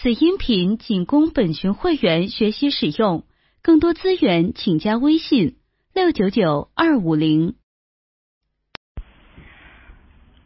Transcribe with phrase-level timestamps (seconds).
[0.00, 3.24] 此音频仅供本群会员学习使用，
[3.64, 5.56] 更多资源请加微信
[5.92, 7.56] 六九九二五零。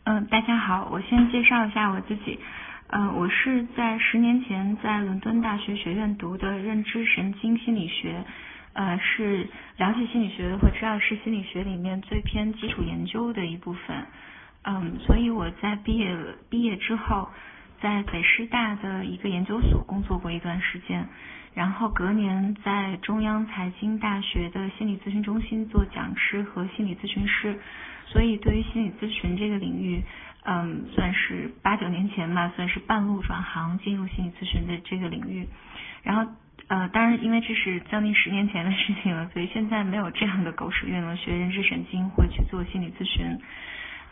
[0.04, 2.38] 嗯，大家好，我先介绍一下我自己。
[2.86, 8.24] 嗯，我是在十年前在伦敦大学学院读的认知神经心理学，
[8.72, 9.46] 呃，是
[9.76, 14.06] 了解心理学和知道是心理学里面最偏基础研究的一部分。
[14.62, 16.16] 嗯，所以我在毕业
[16.48, 17.28] 毕业之后，
[17.82, 21.08] 在北师大的一个研究所工作过一段时间，
[21.52, 27.58] 然后隔年在中央财经大学的心理咨询中心做讲师和心理咨询师，
[28.06, 30.00] 所以对于心理咨询这个领域，
[30.44, 35.48] 嗯，算是八九年前吧，算是半路转行进入心理咨询的这个领域，
[36.04, 36.32] 然后
[36.68, 43.40] 呃，当然因为这是将近十年前的事情了，所以现在没有这样的狗屎运了，学认知神经或去做心理咨询。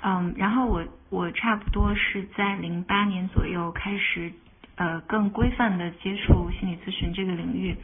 [0.03, 4.33] 嗯，然后我我差不多是在零八年左右开始
[4.77, 7.77] 呃更规范的接触心理咨询这个领域，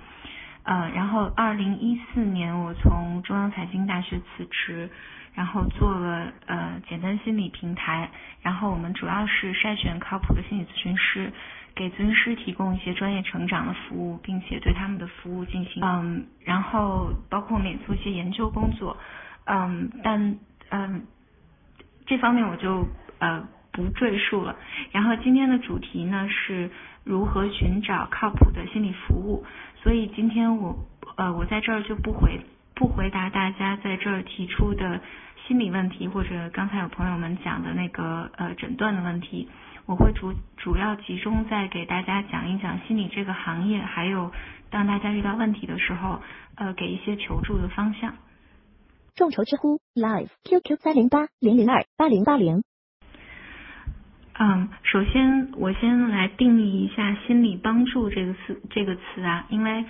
[0.63, 4.89] 呃，然后二零一四年我从中央财经大学辞职，
[5.35, 11.31] 然后做了呃简单心理平台，然后我们主要是筛选靠谱的心理咨询师，
[11.75, 18.97] 给咨询师提供一些专业成长的服务，并且对他们的服务进行嗯，然后包括我们也做一些研究工作，
[19.45, 20.39] 嗯，但
[20.71, 21.05] 嗯。
[22.07, 22.87] 这方面我就
[23.19, 24.57] 呃不赘述了。
[24.93, 26.71] 然后今天的主题呢是
[27.05, 29.45] 如何寻找靠谱的心理服务，
[29.83, 30.77] 所以今天我
[31.17, 32.41] 呃我在这儿就不回
[32.75, 35.01] 不回答大家在这儿提出的
[35.47, 39.49] 心理问题，或者刚才有朋友们讲的那个呃诊断的问题，
[39.87, 44.33] 我会主主要集中在给大家讲一讲心理这个行业，还有
[44.71, 46.21] 当大家遇到问题的时候，
[46.57, 48.15] 呃给一些求助的方向。
[49.17, 52.63] 众筹知乎 Live QQ 三零八零零二八零八零。
[54.39, 59.87] 嗯，首先我先来定义一下心理帮助这个词这个词啊，因为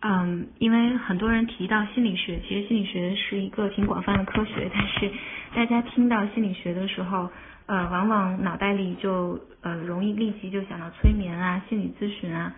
[0.00, 5.12] 嗯，因为很多人提到心理学，其实心理学是一个挺广泛的科学，但是
[5.54, 7.30] 大家听到心理学的时候，
[7.66, 12.52] 呃，往往脑袋里就呃容易立即就想到催眠啊、心理咨询啊，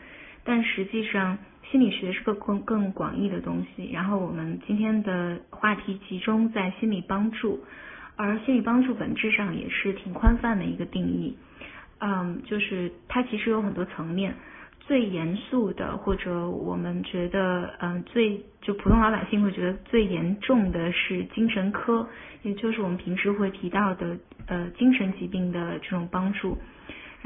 [0.46, 1.36] 但实际上。
[1.68, 7.58] 心理学是个更更广义的东西，然后我们今天的话题集中在心理帮助，
[8.14, 11.36] 而心理帮助本质上也是挺宽泛的一个定义，
[11.98, 14.32] 嗯，就是它其实有很多层面，
[14.78, 22.08] 最严肃的或者我们觉得嗯最就普通老百姓会觉得最严重的是精神科，
[22.42, 26.56] 也就是我们平时会提到的呃精神疾病的这种帮助。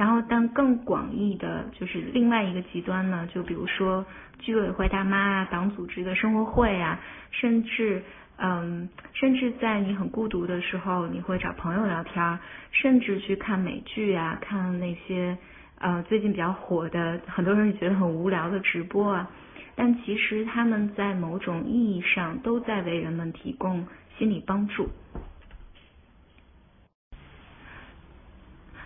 [0.01, 4.03] 然后，但更广义的，就是另外一个极端呢，就比如说
[4.39, 6.99] 居委会大妈啊，党组织的生活会啊，
[7.31, 8.03] 甚至，
[8.39, 12.39] 嗯，甚至在你很孤独的时候，你会找朋友聊天，
[12.73, 15.37] 甚至去看美剧啊，看那些
[15.79, 19.31] 呃最近比较火的，很多人觉得很无聊的直播啊，
[19.75, 24.89] 但其实他们在某种意义上都在为人们提供心理帮助。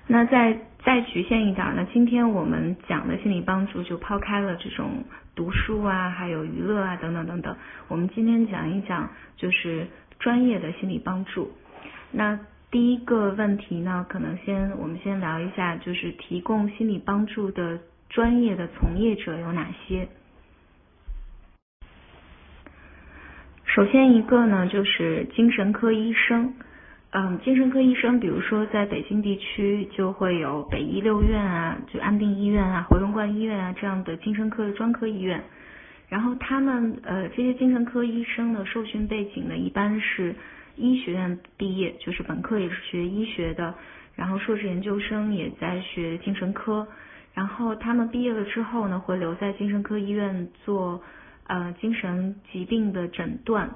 [0.06, 1.86] 那在再局限一点呢？
[1.94, 5.02] 今天我们讲的心理帮助就抛开了这种
[5.34, 7.56] 读书啊，还有娱乐啊等等等等。
[7.88, 9.08] 我们今天讲一讲
[9.38, 9.86] 就是
[10.18, 11.50] 专业的心理帮助。
[12.12, 12.38] 那
[12.70, 17.78] 第一个问题呢，可能先我们先聊一下，就是提供心理帮助的
[18.10, 20.06] 专业的从业者有哪些？
[23.64, 26.52] 首先一个呢，就是精神科医生。
[27.16, 35.40] 嗯，精神科医生，比如说在北京地区就会有北医六院啊，就安定医院啊、回龙观医院啊这样的精神科的专科医院。
[36.08, 40.34] 然后他们呃这些精神科医生的受训背景呢，一般是
[40.74, 43.72] 医学院毕业，就是本科也是学医学的，
[44.16, 46.84] 然后硕士研究生也在学精神科。
[47.32, 51.00] 然后他们毕业了之后呢，会留在精神科医院做
[51.46, 53.70] 呃精神疾病的诊断。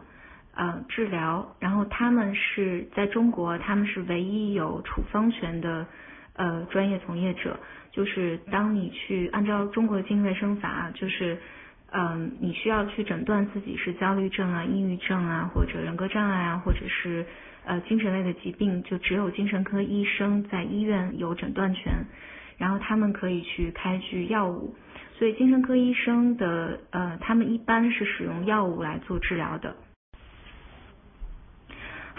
[0.58, 5.86] 呃，治疗，然后他们是在中国，他们是唯一有处方权的
[6.34, 7.56] 呃专业从业者。
[7.92, 11.38] 就是当你去按照中国的精神卫生法，就是
[11.92, 17.24] 嗯，你需要去诊断自己是焦虑症啊、抑郁症啊，或者人格障碍啊，或者是
[17.64, 21.92] 呃精神类的疾病，就只有精神科医生在医院有诊断权，
[22.56, 24.74] 然后他们可以去开具药物。
[25.14, 29.76] 所以精神科医生的呃，他们一般是使用药物来做治疗的。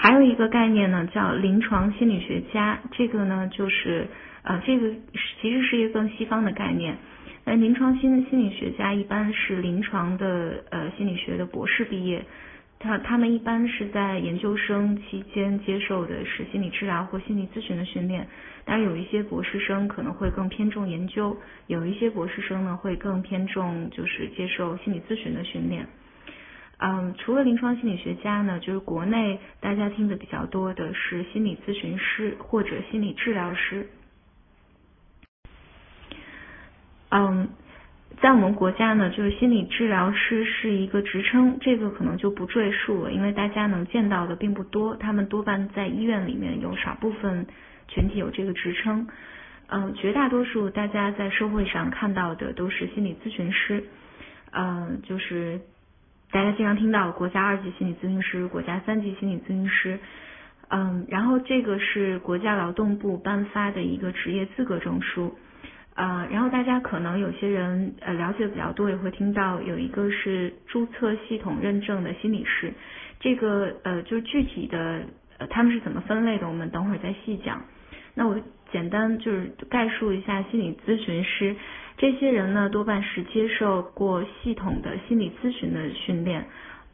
[0.01, 2.79] 还有一个概念呢，叫临床心理学家。
[2.91, 4.07] 这个呢，就是
[4.43, 4.95] 呃，这个
[5.41, 6.95] 其实是一个更西方的概念。
[7.43, 12.23] 那临床心心理学家一般是临床的呃心理学的博士毕业，
[12.79, 18.25] 他他们一般是在研究生期间接受的是心理治疗或心理咨询的训练，
[18.63, 21.35] 当然有一些博士生可能会更偏重研究，
[21.67, 25.85] 有一些博士生呢会更偏重就是接受心理咨询的训练。
[26.79, 33.87] 嗯，除了临床心理学家呢，就是国内大家听的比较多的是心理咨询师或者心理治疗师。
[37.09, 37.49] 嗯。
[38.21, 47.45] 在我们国家呢，就是心理治疗师是一个职称，这个可能就不赘述了，因为大家能见到的并不多，他们多半在医院里面有少部分
[47.87, 49.07] 群体有这个职称。
[49.67, 53.85] 嗯，绝大多数大家在社会上看到的都是心理咨询师，
[54.51, 55.61] 嗯，就是
[56.31, 59.99] 大家经常听到国家二级心理咨询师、国家三级心理咨询师，
[60.69, 65.35] 嗯，然后这个是国家劳动部颁发的一个职业资格证书。
[65.95, 72.71] 呃，然后大家可能有些人呃了解的比较多，也会听到有一个是注册系统认证的心理师，
[73.19, 75.01] 这个呃就是具体的
[75.39, 77.65] 呃他们是怎么分类的，我们等会儿再细讲。
[78.13, 78.39] 那我
[78.71, 81.55] 简单就是概述一下心理咨询师，
[81.99, 86.45] 这些人呢多半是接受过系统的心理咨询的训练，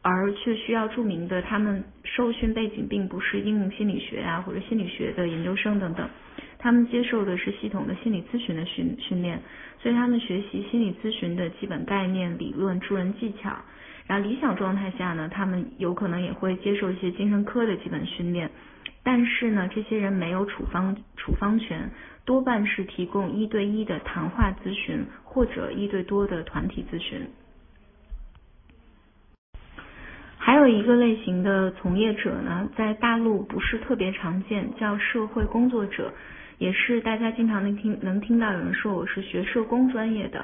[0.02, 6.10] 而却需要注明的，他们受训背景并不是应用心理学啊或者心理学的研究生等等。
[6.58, 9.40] 他们接受的是系统的心理咨询的训训练，
[9.78, 13.56] 所以他们学习心理咨询的基本概念、理论、助人技巧。
[14.08, 18.50] 然后理想状态下呢，他们有可能也会接受一些精神科的基本训练。
[19.04, 21.88] 但是呢，这些人没有处方处方权，
[22.26, 27.26] 多半是提供一对一的谈话咨询或者一对多的团体咨询。
[30.36, 36.12] 还有一个类型的从业者呢，在大陆不是特别常见，叫社会工作者。
[36.58, 40.42] 也是大家经常能听能听到有人说我是学社工专业的，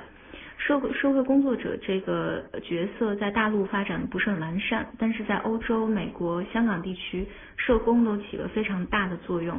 [0.58, 7.26] 社会社会工作者这个角色在大陆发展不是很完善，但是在欧洲、美国、香港地区，
[7.56, 9.58] 社工都起了非常大的作用。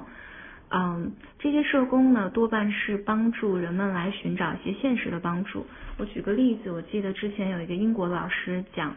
[0.73, 5.65] 嗯，这些社工呢，多半是帮助人们来寻找一些现实的帮助。
[5.97, 8.95] 我举个例子，我记得之前有一个英国老师讲，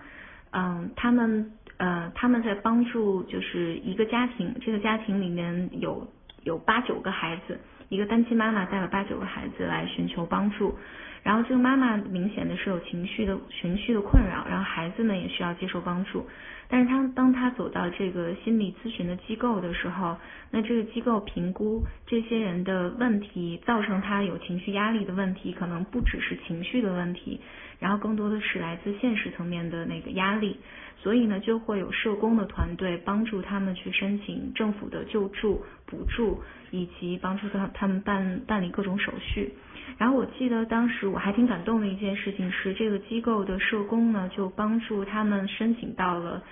[0.51, 6.09] 嗯，他们呃他们在帮助就是一个家庭，这个家庭里面有。
[6.47, 7.59] 有八九个孩子，
[7.89, 10.79] 一个单亲妈妈带了八九个孩子来寻求帮助，
[11.27, 16.25] 然后这个妈妈明显的是有情绪的情绪的困扰，然后孩子呢也需要接受帮助，
[16.69, 20.17] 但是他当他走到这个心理咨询的机构的时候，
[20.53, 27.41] 那这个机构评估这些人的问题，造成他有情绪压力的问题，可能不只是情绪的问题，
[27.79, 30.59] 然后更多的是来自现实层面的那个压力。
[30.99, 39.53] 所以呢，就会有社工的团队帮助他们去申请政府的救助、补助，以及帮助他他们办办理各种手续。
[39.99, 46.43] 然后我记得当时我还挺感动的一件事情是，这个机构的社工呢，就帮助他们申请到了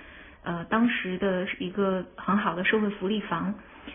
[0.43, 3.53] 呃当时的一个很好的社会福利房，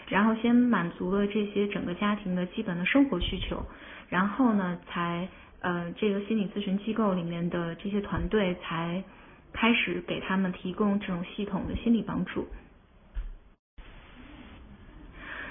[0.08, 3.64] 然后先满足了这些整个家庭的基本的生活需求，
[4.08, 5.26] 然后呢，才
[5.60, 9.02] 呃这个心理咨询机构里面的这些团队才。
[9.52, 12.46] 开始给他们提供这种系统的心理帮助，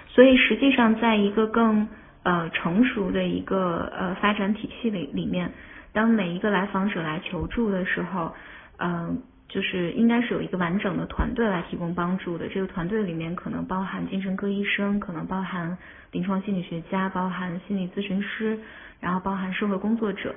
[0.08, 1.86] 所以实际上，在一个更
[2.24, 5.52] 呃成熟的一个呃发展体系里里面，
[5.92, 8.34] 当每一个来访者来求助的时候，
[8.78, 12.48] 嗯，就是应该是有一个完整的团队来提供帮助的。
[12.48, 15.78] 这个团队里面可能包含精神科医生，可能包含
[16.12, 18.58] 临床心理学家，包含心理咨询师，
[19.02, 20.34] 然后包含社会工作者，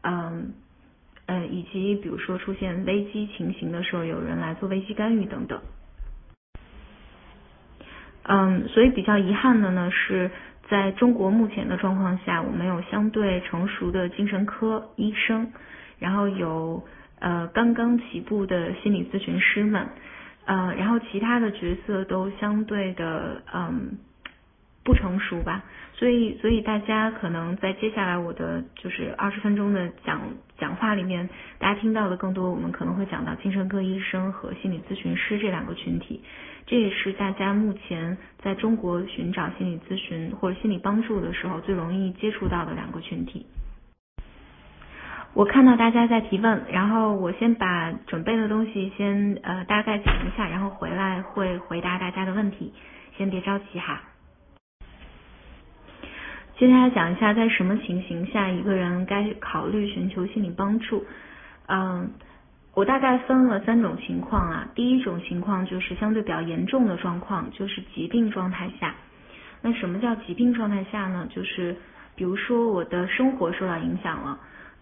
[0.00, 0.54] 嗯。
[1.28, 5.60] 呃，以及比如说出现危机情形的时候，有人来做危机干预等等。
[8.22, 10.30] 嗯，所以比较遗憾的呢，是
[10.70, 15.50] 在中国目前的状况下，我们有相对成熟的精神科医生，
[15.98, 16.84] 然后有
[17.26, 19.88] 呃刚刚起步的心理咨询师们，
[20.44, 23.98] 呃，然后其他的角色都相对的嗯
[24.84, 25.64] 不成熟吧。
[25.98, 30.20] 所以，所以大家可能在接下来我的就是二十分钟的讲
[30.56, 31.28] 讲话里面，
[31.58, 36.22] 大家听到的更多，我们可能会讲到精神科医生和心理咨询师这两个群体，
[36.66, 43.46] 这也是大家目前在中国寻找心理咨询或者心理帮助的时候最容易接触到的两个群体。
[45.36, 52.72] 我看到大家在提问，然后我先把准备的东西先呃大概讲一下，然后回来会回答大家的问题，
[53.18, 54.00] 先别着急哈。
[56.56, 61.04] 接下来讲一下，在什么情形下一个人该考虑寻求心理帮助。
[61.66, 62.12] 嗯，
[62.72, 64.66] 我大概分了三种情况啊。
[64.74, 68.94] 第一种情况就是相对比较严重的状况，就是疾病状态下。
[69.60, 71.28] 那什么叫疾病状态下呢？
[71.28, 71.76] 就是
[72.14, 74.38] 比如说我的生活受到影响了，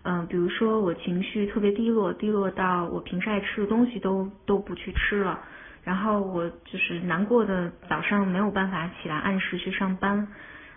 [0.07, 5.41] 嗯，比如说我情绪特别低落，低落到我平时爱吃的东西都都不去吃了，
[5.83, 10.29] 然后我就是难过的早上没有办法起来按时去上班，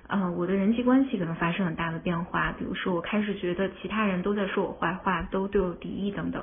[0.07, 6.41] 呃，我的人际关系可能发生很大的变化，比如说我开始觉得其他人都在说我坏话，都对我敌意等等。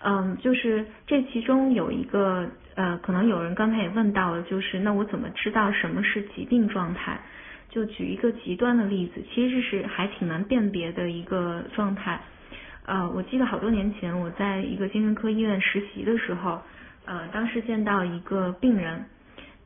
[0.00, 7.18] 嗯，就是这其中有一个呃，可能有人刚才也问到了，就是那我怎么知道什么是疾病状态？
[7.68, 12.20] 就举一个极端的例子，其实是还挺难辨别的一个状态。
[12.86, 16.62] 呃，我记得好多年前我在一个精神科医院实习的时候，
[17.04, 19.04] 呃，当时见到一个病人，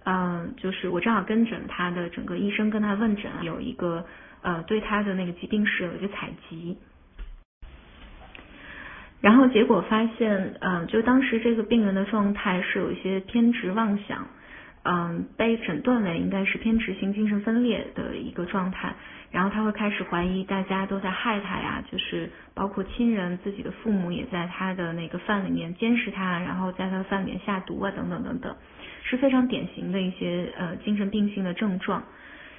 [0.04, 4.07] 嗯，就是我正好跟诊他的整个医生跟他问诊，有一个
[4.40, 6.78] 呃对他的那个疾病史有一个采集，
[9.21, 14.26] 然后结果发现，嗯，就当时这个病人的状态是有一些偏执妄想。
[14.82, 18.94] 嗯，被诊断为应该是偏执型精神分裂的一个状态，
[19.30, 28.56] 然后他会开始怀疑大家都在害他呀，就是包括亲人、自己的父母也在他的那个饭里面监视他，然后在他的饭里面下毒啊，等等等等，
[29.02, 32.02] 是非常典型的一些呃精神病性的症状。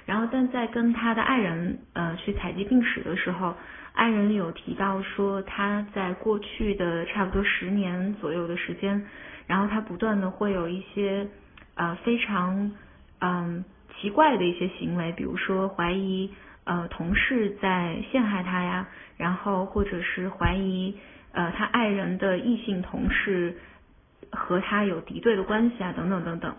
[0.05, 3.55] 然后，但在跟他的爱人呃去采集病史的时候，
[3.93, 9.07] 爱人有提到说他在过去的差不多十年左右的时间，
[9.47, 11.27] 然后他不断的会有一些。
[11.75, 12.71] 呃，非常
[13.19, 13.63] 嗯
[13.99, 16.29] 奇怪的一些行为，比如说怀疑
[16.65, 18.87] 呃同事在陷害他呀，
[19.17, 20.95] 然后或者是怀疑
[21.31, 23.57] 呃他爱人的异性同事
[24.31, 26.55] 和他有敌对的关系啊，等等等等。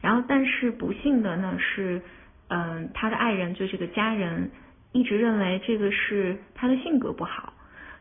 [0.00, 2.02] 然后，但是不幸的呢是，
[2.48, 4.50] 嗯，他的爱人就这个家人
[4.92, 7.52] 一直认为这个是他的性格不好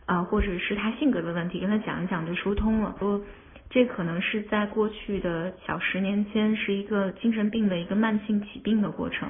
[0.05, 3.21] 啊，或者是他性格的问题，跟他讲一讲就疏通了，说。
[3.69, 9.27] 这可能是在过去的小十年间，是一个精神病的一个慢性疾病的过程。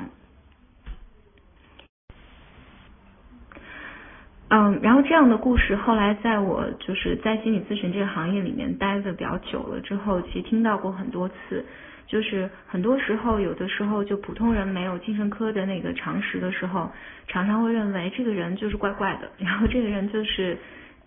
[4.49, 11.65] 嗯，然后这样的故事，后来在我就是在心理咨询这个行业里面待的比较久了之后，其实听到过很多次。
[12.07, 16.91] 就是很多时候，有的时候就普通人没有精神科的那个常识的时候，
[17.27, 20.55] 常常会认为这个人就是怪怪的，然后这个人就是。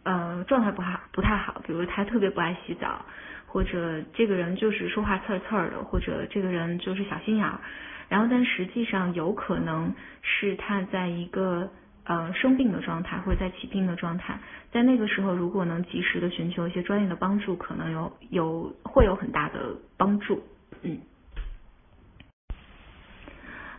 [0.08, 1.60] 呃，状态不好，不太好。
[1.66, 3.04] 比如他特别不爱洗澡，
[3.46, 7.60] 或者这个人就是说话刺刺的，或者这个人就是小心眼儿。
[8.08, 11.70] 然后，但实际上有可能是他在一个
[12.04, 14.38] 呃生病的状态，或者在起病的状态。
[14.72, 20.42] 在那个时候，如果能及时的寻求一些专业的帮助，可能有有会有很大的帮助。
[20.80, 20.98] 嗯。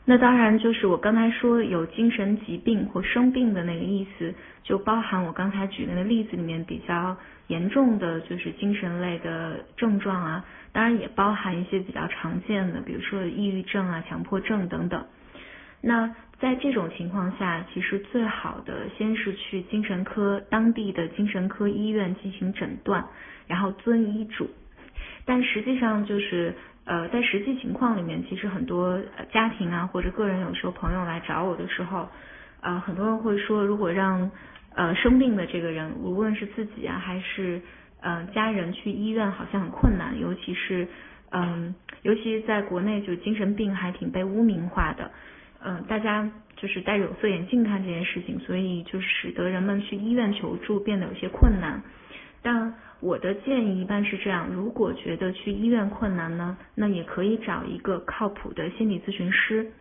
[0.10, 15.06] 那当然，就是我刚才说有精神疾病或生病的那个意思，就包含我刚才举那个例子里面比较严重的就是精神类的症状啊，当然也包含一些比较常见的，比如说抑郁症啊、强迫症等等。
[15.80, 23.06] 那在这种情况下，其实最好的先是去精神科当地的精神科医院进行诊断，
[23.46, 24.50] 然后遵医嘱。
[25.24, 26.56] 但实际上就是。
[26.90, 29.00] 呃，在实际情况里面，其实很多
[29.32, 32.10] 家庭啊，或者个人，有时候朋友来找我的时候，
[32.62, 34.32] 呃，很多人会说，如果让
[34.74, 37.62] 呃生病的这个人，无论是自己啊，还是
[38.02, 40.88] 呃家人去医院，好像很困难，尤其是
[41.30, 45.12] 嗯，尤其在国内，就精神病还挺被污名化的，
[45.64, 51.84] 嗯，大家就是戴有色眼镜看这件事情，所以就使得人们去医院求助变得有些困难，
[52.42, 52.74] 但。
[53.02, 59.72] 我的建议一般是这样：如果觉得去医院困难呢，那也可以找一个靠谱的心理咨询师。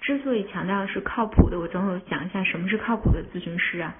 [0.00, 3.94] 之所以强调是靠谱的，我等会讲一下什么是靠谱的咨询师啊。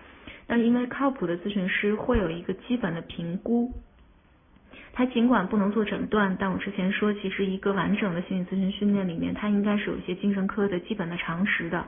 [0.48, 3.70] 那因为靠谱的咨询师会有一个基本的评估，
[4.92, 11.84] 他尽管不能做诊断，但我之前说，其实一个完整的心理咨询训练里面，他应该是有一些精神科的基本的常识的。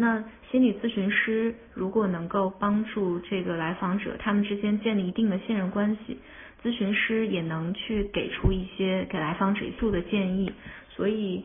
[0.00, 6.16] 那心理咨询师如果能够帮助这个来访者，他们之间建立一定的信任关系，
[6.62, 10.52] 咨询师也能去给出一些给来访者做的建议，
[10.88, 11.44] 所以，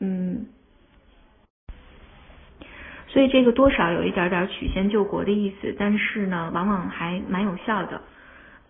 [0.00, 0.46] 嗯，
[3.06, 8.02] 所以这个多少有一点点曲线救国的意思，但是呢，往往还蛮有效的，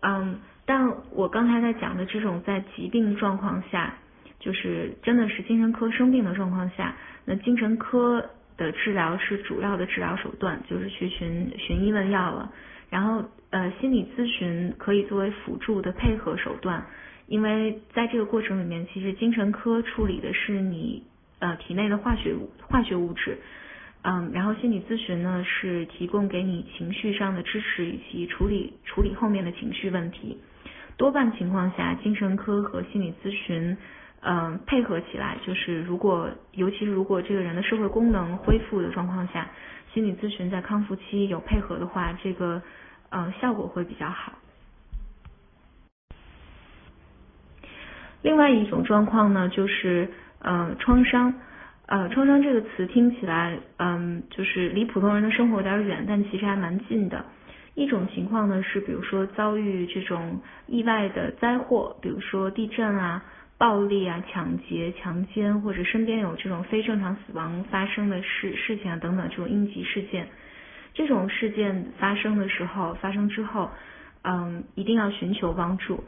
[0.00, 3.94] 嗯，但我刚才在讲的这种在疾病状况下，
[4.38, 8.28] 就是真的是精神科生病的状况下，那精神科。
[8.62, 12.52] 的治疗是主要的治疗手段，就是去寻寻医问药了。
[12.88, 16.86] 然后呃，心理咨询可以作为辅助的配合手段，
[17.26, 21.02] 因为在这个过程里面，其实精神科处理的是你
[21.38, 22.34] 呃体内的化学
[22.68, 23.38] 化学物质，
[24.02, 30.38] 嗯，然后心理咨询呢是提供给你情绪上的支持以及处理处理后面的情绪问题。
[30.98, 33.76] 多半情况下，精神科和心理咨询。
[34.24, 39.48] 嗯，配合起来就是，如果尤其是如果这个人的社会功能恢复的状况下，
[39.92, 42.62] 心理咨询在康复期有配合的话，这个
[43.10, 44.32] 呃效果会比较好。
[48.22, 51.34] 另外一种状况呢，就是呃创伤，
[51.86, 57.24] 呃创伤这个词听起来嗯就是离普通人的生活有点远，但其实还蛮近的。
[57.74, 63.24] 一种情况呢是，比如说遭遇这种意外的灾祸，比如说地震啊、
[63.62, 70.26] 暴力啊、抢劫、强奸，或者身边有这种非正常死亡发生的事事情啊等等这种应急事件。
[70.92, 73.70] 这种事件发生的时候，发生之后，
[74.22, 76.02] 嗯，一定要寻求帮助。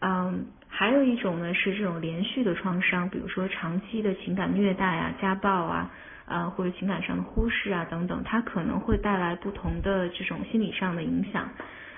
[0.00, 5.90] 嗯，还有一种呢是这种连续的创伤，比如说长期的情感虐待啊、家暴啊。
[6.30, 11.48] 呃，或者情感上的忽视啊等等，它可能会带来不同的这种心理上的影响，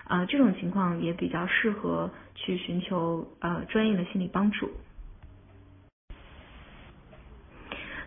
[0.04, 4.70] 啊，这种情况也比较适合去寻求呃专业的心理帮助。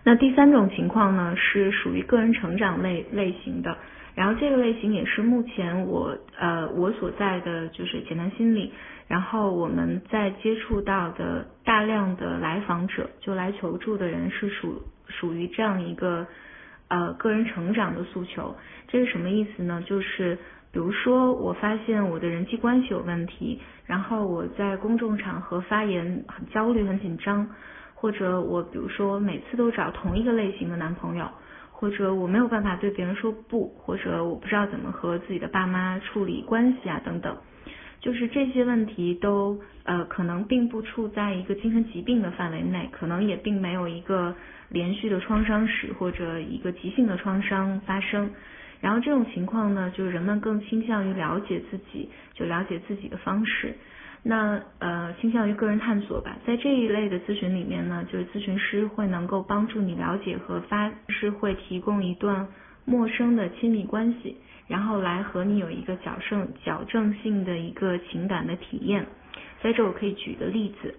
[0.03, 3.77] 那第三种情况呢，是属于个人成长类类型的，
[4.15, 8.73] 然后这个类型也是目前我呃我所在的就是简单心理，
[9.07, 14.81] 然后我们在接触到的大量的来访者，就来求助的人是属。
[15.09, 16.25] 属于这样一个
[16.87, 18.55] 呃个人成长的诉求，
[18.87, 19.83] 这是什么意思呢？
[19.85, 20.35] 就是
[20.71, 27.47] 比如说我发现我的人际关系有问题，然后我在公众场合发言很焦虑很紧张，
[28.03, 31.25] 或者我比如说每次都找同一个类型的男朋友，
[31.71, 37.37] 或者我没有办法对别人说不，或者我不知道怎么和自己的爸妈处理关系啊等等，
[38.01, 44.35] 就是这些问题都呃可能并不处在一个精神疾病的范围内，可能也并没有一个。
[44.69, 48.31] 连续的创伤史或者一个急性的创伤发生，
[48.81, 53.75] 然后这种情况呢，就是人们更倾向于了解自己，就了解自己的方式，
[54.23, 56.37] 那呃倾向于个人探索吧。
[56.47, 62.47] 在这一类的咨询里面呢，就是咨询师会能够帮助你了解和发，是会提供一段
[62.85, 64.37] 陌生的亲密关系，
[64.67, 69.05] 然后来和你有一个矫正矫正性的一个情感的体验。
[69.61, 70.95] 在这我可以举个例子。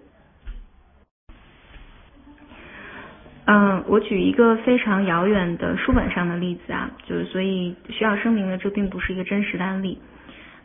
[3.47, 9.99] 嗯，我举一个非常遥远的书本上的例子啊，就是所以需要声明的，这并不是一个真实的案例。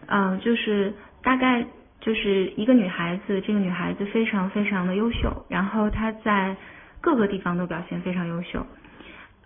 [0.06, 1.66] 嗯，就是大概
[2.00, 6.56] 就是一个女孩子，这个女孩子非常非常的优秀，然后她在
[7.00, 8.66] 各个地方都表现非常优秀。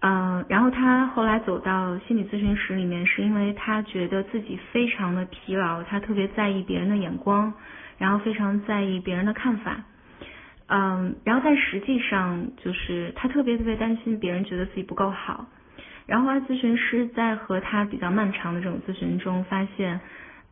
[0.01, 7.53] 嗯，然后她后来走到心理咨询室里面，是因为她觉得自己非常的疲劳，她特别在意别人的眼光，
[7.99, 9.83] 然后非常在意别人的看法。
[10.67, 15.47] 嗯，然后但实际上就是他特别特别担心别人觉得自己不够好，
[16.07, 20.01] 然后咨询师在和他比较漫长的这种咨询中发现，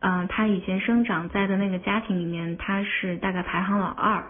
[0.05, 4.21] 嗯，他以前生长在的那个家庭里面他是大概排行老二，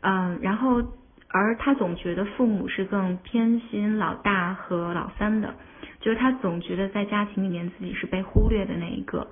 [0.00, 0.82] 嗯，然后
[1.28, 5.54] 而他总觉得父母是更偏心老大和老三的，
[6.00, 9.28] 就是他总觉得在家庭里面自己是被忽略的那一个。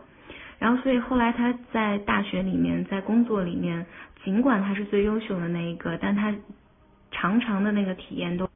[0.61, 3.85] 然后，所以后来他在大学里面，在工作里面，
[4.23, 6.33] 尽管他是最优秀的那一个，但他
[7.11, 8.49] 常常的那个体验都，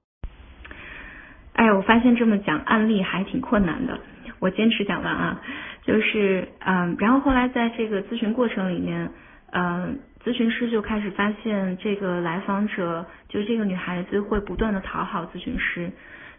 [1.55, 3.99] 哎，我发现这么讲案例还挺困难的。
[4.39, 5.41] 我坚持讲完啊，
[5.87, 9.09] 就是嗯，然后后来在这个咨询过程里面，
[9.53, 15.91] 嗯，咨询师就开始发现这个来访者，就是这个女孩子会不断的讨好咨询师，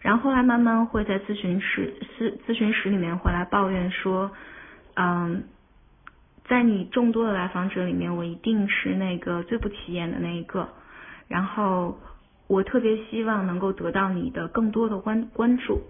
[0.02, 4.30] 然后后来慢慢会在咨询室咨咨询室里面会来抱怨说，
[4.96, 5.44] 嗯。
[6.50, 10.70] 在你众多的来访者里面，我一定是那个最不起眼的那一个。
[11.28, 12.00] 然后
[12.48, 15.82] 我特别希望能够得到你的更多的关关注。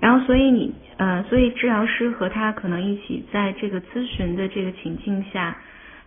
[0.00, 5.56] 然后，所以你呃，所以治疗师和他可能一起在这个咨询的这个情境下，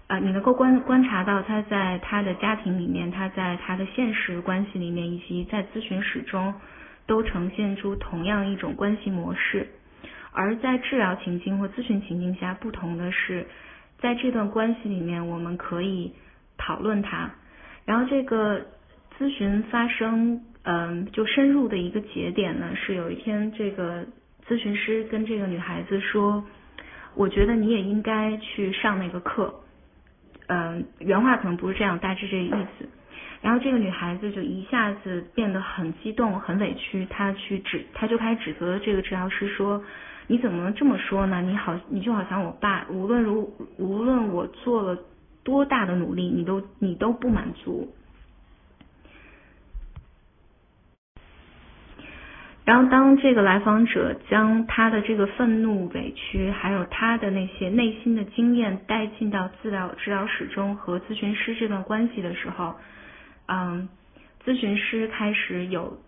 [0.08, 6.54] 呃，你能够观观察到他在他的家庭里面，他在他的现实关系里面，以及在咨询室中，
[7.08, 9.68] 都呈现出同样一种关系模式。
[10.32, 13.48] 而在治疗情境或咨询情境下，不同的是，
[14.00, 16.14] 在这段关系里面，我们可以
[16.58, 17.32] 讨论它。
[17.86, 18.62] 然后这个
[19.18, 24.06] 咨询发生，嗯，就深入的一个节点呢，是有一天这个
[24.48, 26.44] 咨询师跟这个女孩子说
[27.18, 29.52] ：“我觉得你也应该去上那个课。”
[30.46, 32.88] 嗯，原话可能不是这样，大致这个意思。
[33.42, 39.84] 然后这个女孩子就一下子变得很激动、很委屈，她去指，她就开始指责这个治疗师说。
[40.28, 41.42] 你怎么能这么说呢？
[41.42, 44.96] 你好，你就好像我爸，无论如无论我做了
[45.44, 47.92] 多大的努力，你都你都不满足。
[52.70, 62.76] 然后当这个来访者将他的这个愤怒、委屈，还有他的那些内心的经验带进到治疗治疗室中和咨询师这段关系的时候，
[63.48, 63.90] 嗯，
[64.46, 66.00] 咨询师开始有。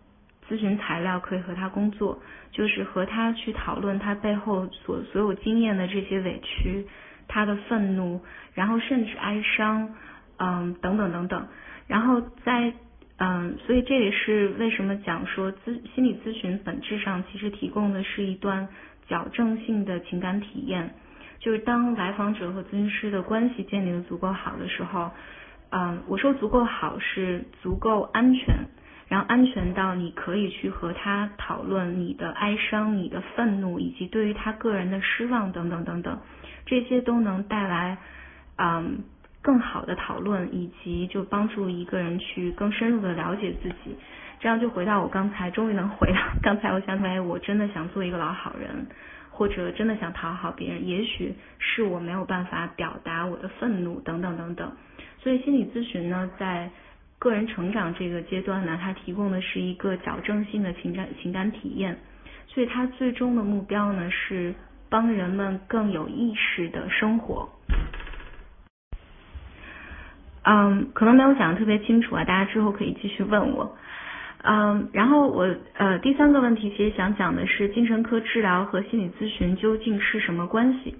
[0.47, 2.19] 咨询材料可以和他工作，
[2.51, 6.85] 就是和他去讨论他背后所所有经验的这些委屈，
[7.27, 8.21] 他的愤怒，
[8.53, 9.95] 然后甚至哀伤，
[10.37, 11.47] 嗯，等等等等。
[11.87, 12.71] 然后在
[13.23, 18.67] 嗯，所以这也是为什么讲说咨心理咨询本质上其实提供的是一段
[19.07, 20.95] 矫正性的情感体验，
[21.37, 25.11] 就是当来访者和咨询师的关系建立的足够好的时候，
[25.69, 28.55] 嗯，我说足够好是足够安全。
[29.07, 36.17] 然后安全到你可以去和他讨论你的哀伤、你的愤怒，以及对于他个人的失望等等等等，
[36.65, 37.97] 这些都能带来
[38.57, 39.03] 嗯
[39.41, 43.95] 更好的讨论，以及就帮助一个人去更深入的了解自己。
[44.39, 48.87] 这样就回到我刚才，终于能回到刚才，我想起来，我真的想做一个老好人，
[49.29, 54.71] 或者真的想讨好别人，也许是我没有办法表达我的愤怒等等等等。
[55.19, 56.71] 所以心理咨询呢，在
[57.19, 61.99] 个人成长这个阶段呢，它提供的是一个矫正性的情感情感体验，
[62.47, 64.55] 所以它最终的目标呢是
[64.89, 67.47] 帮人们更有意识的生活。
[70.43, 73.75] 嗯，可能没有讲的特别清楚啊，大家之后可以继续问我。
[74.43, 80.95] 嗯，然后我呃第三个问题其实想讲的是精神科治疗和心理咨询究竟是什么关系？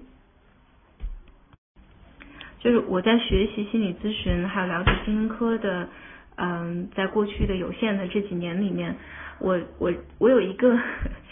[2.60, 5.88] 就是我在学习心理咨询还有了解精神科的。
[6.34, 8.96] 嗯，在过去的有限的这几年里面，
[9.38, 10.76] 我我我有一个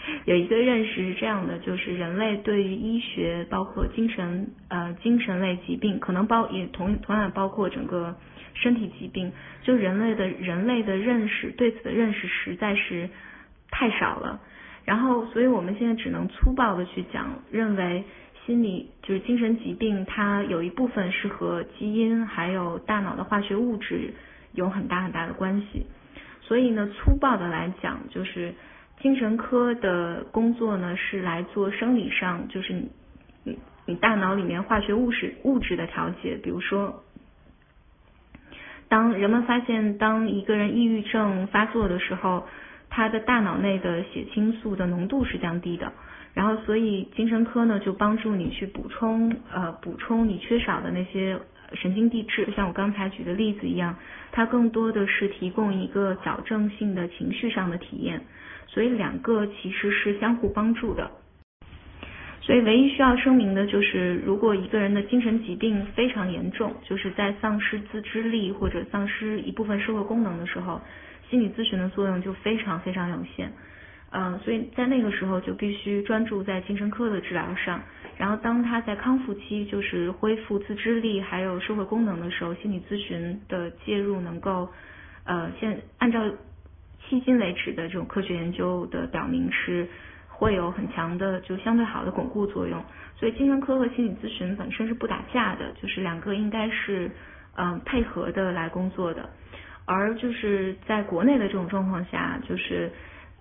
[0.25, 8.15] 有一个认识是这样的，就是人类对于医学，包括精神呃精神类疾病，可能包也同同样包括整个
[8.53, 9.31] 身体疾病，
[9.63, 13.09] 就人类的人类的认识对此的认识实在是
[13.69, 14.39] 太少了。
[14.85, 18.03] 然后，所以我们现在只能粗暴的去讲，认为
[18.45, 24.13] 心理就是精神疾病，它有一部分是和基因还有大脑的化学物质。
[24.53, 25.85] 有很大很大的关系，
[26.41, 28.53] 所以呢，粗暴的来讲，就是
[29.01, 32.89] 精神科的工作呢是来做生理上，就是你
[33.43, 36.35] 你你大脑里面化学物质物质的调节。
[36.43, 37.03] 比如说，
[38.87, 42.45] 当人们发现，当一个人抑郁症发作的时候，
[42.89, 45.91] 他的大脑内的血清素的浓度是降低的，
[46.33, 51.39] 然后所以精神科呢就帮助你去补充呃补充你缺少的那些。
[51.73, 53.95] 神经递质，就像我刚才举的例子一样，
[54.33, 58.21] 它更多的是提供一个矫正性的情绪上的体验，
[58.73, 61.11] 所以两个其实是相互帮助的。
[62.41, 70.81] 所以唯一需要声明的就是，如果一个人的精神疾病非常严重，就是在丧失自知力或者丧失一部分社会功能的时候，
[71.29, 73.51] 心理咨询的作用就非常非常有限。
[74.13, 77.81] 嗯，所以在那个时候就必须专注在精神科的治疗上。
[78.17, 84.67] 然后当他在康复期，就是恢复自知力还有社会功能的时候，心理咨询的介入能够，
[85.25, 86.19] 呃，现按照
[87.11, 89.85] 迄今为止的这种科学研究的表明是
[90.29, 92.81] 会有很强的就相对好的巩固作用。
[93.17, 97.11] 所以精神科和心理咨询本身是不打架的，就是两个应该是
[97.57, 99.29] 嗯配合的来工作的。
[99.85, 102.89] 而就是在国内的这种状况下，就是。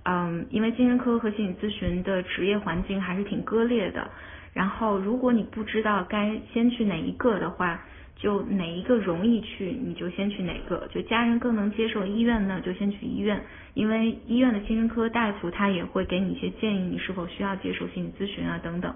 [0.02, 4.10] 嗯，因为精神科和心理咨询的职业环境还是挺割裂的。
[4.54, 7.84] 然后，如果你不知道该先去哪一个的话，
[8.20, 10.86] 就哪一个容易去，你就先去哪个。
[10.92, 13.42] 就家人更能接受医院呢，就先去医院。
[13.72, 18.94] 因为医院的精神科大夫他也会给你一些建议，你是否需要接受心理咨询啊等等。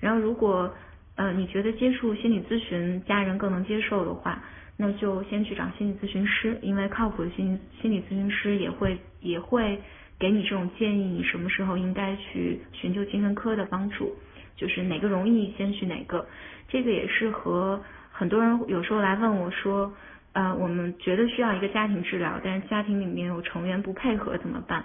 [0.00, 0.74] 然后，如果
[1.16, 4.42] 呃你觉得接触心理咨询家人更能接受的话，
[4.78, 9.78] 那就先去找心理咨询师，因为靠谱的心心理咨询师也会也会。
[10.18, 14.14] 给你这种建议，你什么时候应该去寻求精神科的帮助？
[14.54, 16.24] 就是哪个容易先去哪个？
[16.68, 17.82] 这个也是和
[18.12, 19.92] 很多人有时候来问我说，
[20.32, 24.84] 呃，我们觉得需要一个家庭治疗，但是家庭里面有成员不配合怎么办？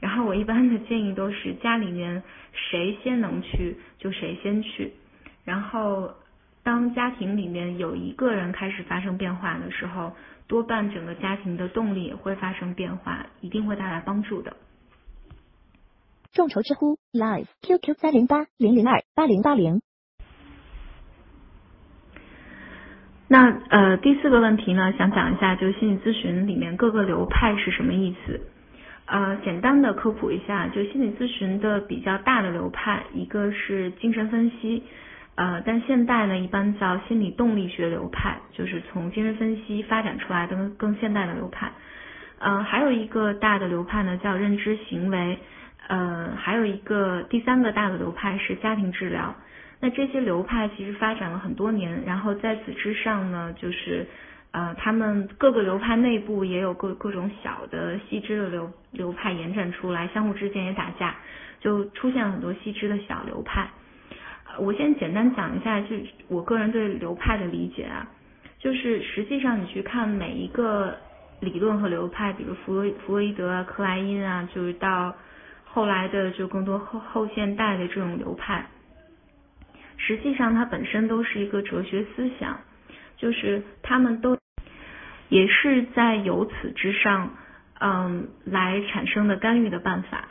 [0.00, 4.92] 然后我一般的建议都是家里面谁先能去就谁先去。
[5.44, 6.12] 然后
[6.62, 10.12] 当家庭里面有一个人开始发生变化的时候，
[10.46, 14.56] 多半整个家庭的动力也会发生变化，一定会带来帮助的。
[16.32, 19.80] 众筹知乎 Live QQ 三零八零零二八零八零。
[23.26, 28.40] 那呃第四个问题呢，想讲一下，就是心理咨询里面各个流派是什么意思？
[29.06, 34.82] 呃，简单的科普一下，就心理咨询的比较大的流派，一个是精神分析，
[35.34, 41.72] 呃，但现代呢一般叫心理动力学流派，就是从精神分析发展出来的更现代的流派。
[42.38, 45.38] 呃，还有一个大的流派呢叫认知行为。
[45.86, 49.34] 呃，还有一个第三个大的流派是家庭治疗。
[49.84, 54.06] 那这些流派其实发展了很多年，然后在此之上呢，就是
[54.50, 61.14] 呃，他们各个流派内部也有各各种小的细枝的流流派延展出来，相互之间也打架，
[61.60, 63.68] 就出现了很多细枝的小流派。
[64.58, 65.88] 我先简单讲一下，就
[66.28, 68.08] 我个人对流派的理解啊，
[68.58, 70.96] 就是实际上你去看每一个
[71.40, 75.14] 理论和流派，比如弗洛弗洛伊德啊、克莱因啊，就是到
[75.66, 78.64] 后来的就更多后后现代的这种流派，
[79.96, 82.58] 实际上它本身都是一个哲学思想，
[83.16, 84.36] 就是他们都
[85.28, 87.30] 也是在由此之上，
[87.80, 90.28] 嗯，来产生的干预的办法。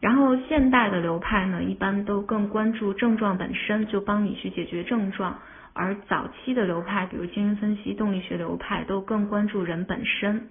[0.00, 5.34] 然后现代的流派呢，一般都更关注症状本身，就帮你去解决症状；
[5.74, 10.48] 而早期的流派，比如精神分析、动力学流派，都更关注人本身。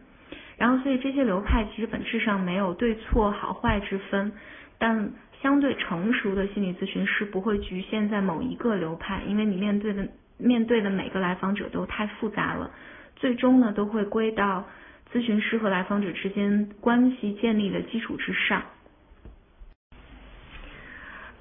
[0.56, 4.32] 然后，所以这些流派其实本质上没有对错好坏之分，
[4.78, 12.72] 但相对成熟的心理咨询师不会局限在某一个流派，因为你面对的面对的每个来访者都太复杂了，
[13.16, 14.66] 最终呢都会归到
[15.14, 18.64] 咨询师和来访者之间关系建立的基础之上。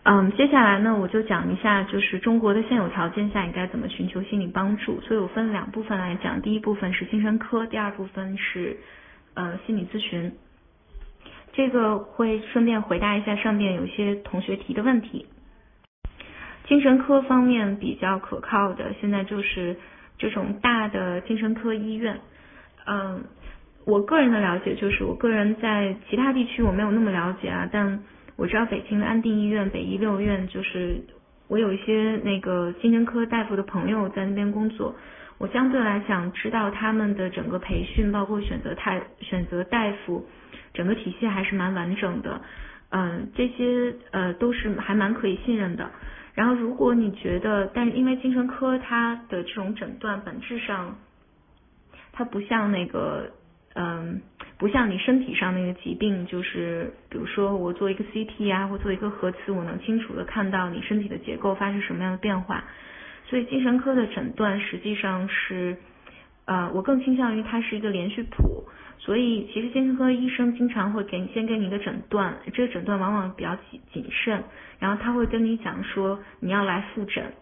[0.05, 5.01] 嗯，接下来呢，我就讲一下，就是中国的现有条件下应该怎么寻求心理帮助。
[5.03, 8.79] 所以我分两部分来讲，第一部分是精神科，第二部分是
[9.35, 10.33] 呃心理咨询。
[11.59, 15.27] 这个会顺便回答一下上面有些同学提的问题。
[16.69, 19.77] 精神科方面比较可靠的，现在就是
[20.19, 22.21] 这种大的精神科医院。
[22.87, 23.25] 嗯，
[23.85, 28.01] 我个人的了解就是，我个人在其他地区我没有那么了解啊，但。
[28.37, 31.03] 我知道北京的安定医院、北医六院，就是
[31.49, 34.95] 我有一些那个精神科大夫的朋友在那边工作，
[35.39, 40.25] 我相对来讲知道他们的整个培训，包括选择太选择大夫，
[40.75, 42.41] 整个体系还是蛮完整的，
[42.91, 45.91] 嗯，这些呃都是还蛮可以信任的。
[46.35, 50.99] 然后如果你觉得，但是因为精神科它的这种诊断本质上，
[52.13, 53.31] 它不像那个。
[53.75, 54.21] 嗯，
[54.59, 62.65] 不像你身体上那个疾病，就是比如说我做一个 CT 啊，或做一个核磁，我能清楚的看到你身体的结构发生什么样的变化。
[63.27, 65.77] 所以精神科的诊断实际上是，
[66.47, 68.65] 呃，我更倾向于它是一个连续谱。
[68.99, 74.43] 所以其实精神科医生经常会给你先给你一个诊断，这个诊断往往比较谨谨慎，
[74.79, 77.33] 然后他会跟你讲说你要来复诊，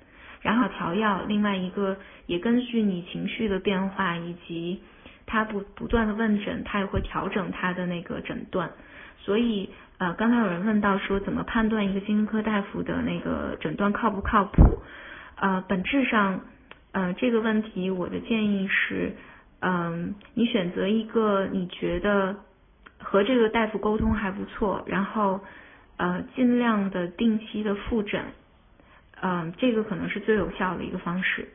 [0.42, 1.22] 然后调药。
[1.26, 4.80] 另外一个也根据你情绪的变化以及。
[5.28, 8.70] 他不不断的问诊，他也会调整他的那个诊断，
[9.18, 14.78] 所以呃，刚才有人问到说怎么判断一个精神科大夫的那个诊断靠不靠谱？
[15.34, 16.42] 呃，本质上，
[16.92, 19.16] 呃，这个问题我的建议是，
[19.60, 22.36] 嗯，你选择一个你觉得
[22.98, 25.40] 和这个大夫沟通还不错，然后
[25.96, 28.22] 呃，尽量的定期的复诊，
[29.20, 31.48] 嗯，这个可能是最有效的一个方式。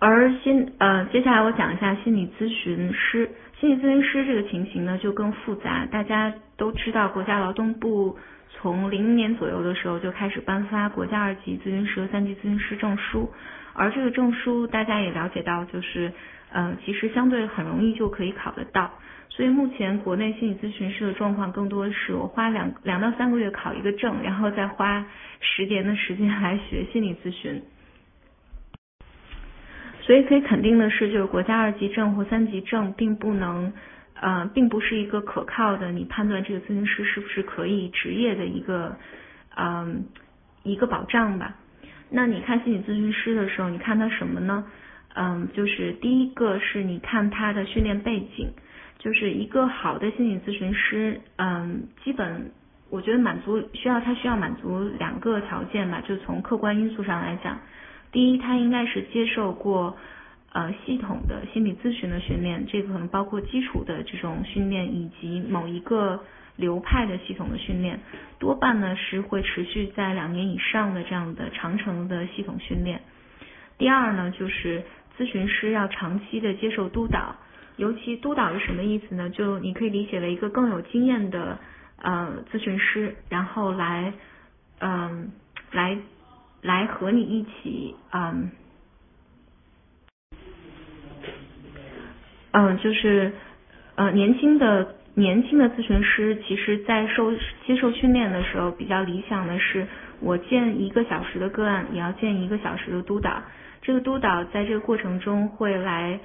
[0.00, 3.30] 而心呃，接下来我讲一下心理咨询师。
[3.58, 5.86] 心理咨询师这个情形呢就更复杂。
[5.86, 8.16] 大家都知道，国家劳动部
[8.50, 13.32] 从零年左右的时候就开始颁发国家二级咨询师和三级咨询师证书。
[13.78, 16.12] 而这个证书大家也了解到，就是
[16.50, 18.90] 呃，其实相对很容易就可以考得到。
[19.30, 25.06] 所以目前国内心理咨询师的状况更多是我花两两到三个月考一个证，然后再花
[25.40, 27.62] 十年的时间来学心理咨询。
[30.00, 33.72] 所以可以肯定的是，就是国家二级证或三级证并不能，
[34.14, 38.96] 呃，并不是一个可靠的你判断这个咨询师是不是可以执业的一个，
[39.56, 40.06] 嗯，
[40.64, 41.54] 一个保障吧。
[42.10, 44.64] 那你看心理咨询师的时候，你看他什么呢？
[45.14, 48.48] 嗯，就是第一个是你看他的训练背景，
[48.98, 52.52] 就是一个好的心理咨询师，嗯，基本
[52.90, 57.58] 我觉得满足需要他需要满足两个条件吧，就从客观因素上来讲。
[58.12, 59.96] 第一，他应该是接受过
[60.58, 66.18] 呃系统的心理咨询的训练，这个可能包括基础的这种训练，以及某一个
[66.56, 68.00] 流派的系统的训练，
[68.40, 73.00] 多半呢是会持续在两年以上的这样的长程的系统训练。
[73.78, 74.82] 第二呢，就是
[75.16, 77.36] 咨询师要长期的接受督导，
[77.76, 79.30] 尤其督导是什么意思呢？
[79.30, 81.60] 就你可以理解为一个更有经验的
[82.02, 84.12] 呃咨询师，然后来
[84.80, 85.30] 嗯
[85.70, 85.96] 来。
[86.60, 88.50] 来和你一起，嗯，
[92.58, 93.30] 嗯，就是，
[93.94, 97.32] 呃，年轻的年轻的咨询师，其实在受
[97.64, 99.86] 接受训练的时候，比较理想的是，
[100.18, 103.40] 我见一个小时的个案，也要见一个小时的督导。
[103.80, 106.18] 这个督导在这个过程中会来，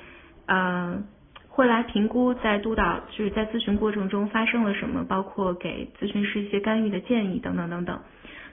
[0.47, 1.03] 嗯，
[1.49, 7.99] 会来评估在督导就是在咨询过程中发生了什么，包括给咨询师一些干预的建议等等等等。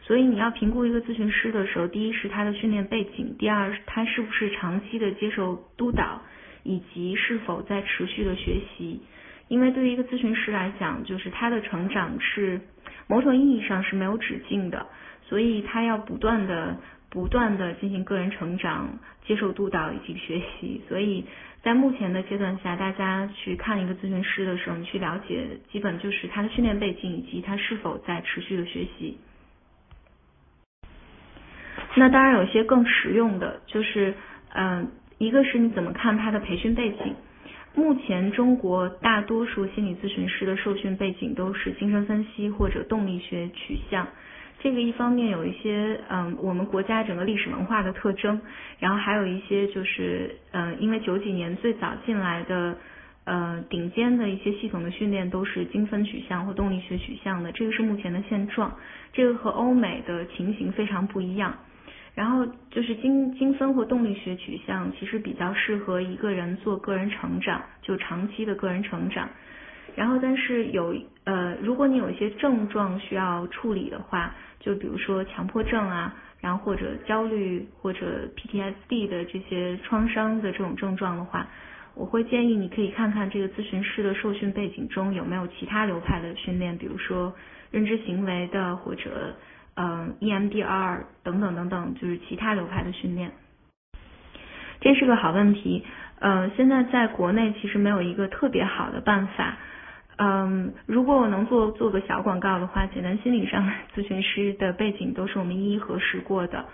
[0.02, 6.20] 所以你要评估一个咨询师的时候，第一是他的训练背景，第二他是不是长期的接受督导，
[6.62, 9.00] 以及是否在持续的学习。
[9.48, 12.60] 因为对于一个咨询师来讲，就是他的成长是
[13.08, 14.86] 某种意义上是没有止境的，
[15.24, 16.76] 所以他要不断的、
[17.08, 20.80] 不断的进行个人成长，接受督导以及学习。
[20.88, 21.24] 所以
[21.62, 29.18] 在目前的阶段下，大家去看一个咨询师的时候，你去了解，基本就是他的训练背景以及他是否在持续的学习。
[31.96, 34.14] 那当然有些更实用的，就是
[34.54, 37.14] 嗯，一个是你怎么看他的培训背景。
[37.74, 44.08] 目前中国大多数心理咨询师的受训背景都是精神分析或者动力学取向。
[44.60, 48.40] 这个一方面有一些嗯，我们国家整个历史文化的特征，
[48.78, 52.78] 然后还有一些就是嗯，因为九几年最早进来的
[53.24, 58.74] 呃顶尖的一些系统的训练都是精分取向或动力学取向的，这个是目前的现状。
[59.12, 61.54] 这个和欧美的情形非常不一样。
[62.14, 69.28] 然后就是精精分或动力学取向，其实比较适合一个人做个人成长，就长期的个人成长。
[69.94, 70.94] 然后但是有
[71.24, 81.48] 呃，如果你有一些症状需要处理的话，就比如说强迫症啊，然后或者焦虑或者 PTSD 的这些创伤的这种症状的话，
[81.94, 87.32] 我会建议你可以看看这个咨询师的受训背景中有没有其他流派的训练，比如说
[87.70, 89.34] 认知行为的或者。
[89.82, 93.32] 嗯，EMDR 等等等等，就是其他流派的训练，
[94.82, 95.82] 这是个好问题。
[96.18, 99.56] 呃，现在在国内其实没有一个特别好的办法。
[100.18, 106.66] 嗯，如果我能做做个小广告的话，简单心理上咨询师的背景都是我们一一核实过的。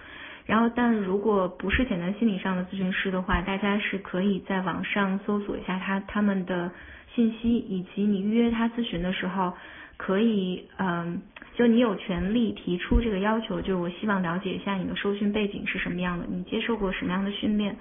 [0.45, 6.73] 然后，但如果不是简单心理上的咨询师的话，大家是可以在网上搜索一下他他们的
[7.14, 9.53] 信息，以及你预约他咨询的时候，
[9.97, 11.23] 可以嗯。
[11.57, 17.75] 就你有权利提出这个要求，就是我希望了解一下你的受训背景是什么样的，你接受过什么样的训练，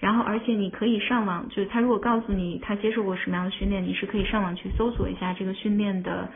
[0.00, 6.28] 然后而且你可以上网，就是他如果告诉你他接受过什么样的训练，你是可以上网去搜索一下这个训练的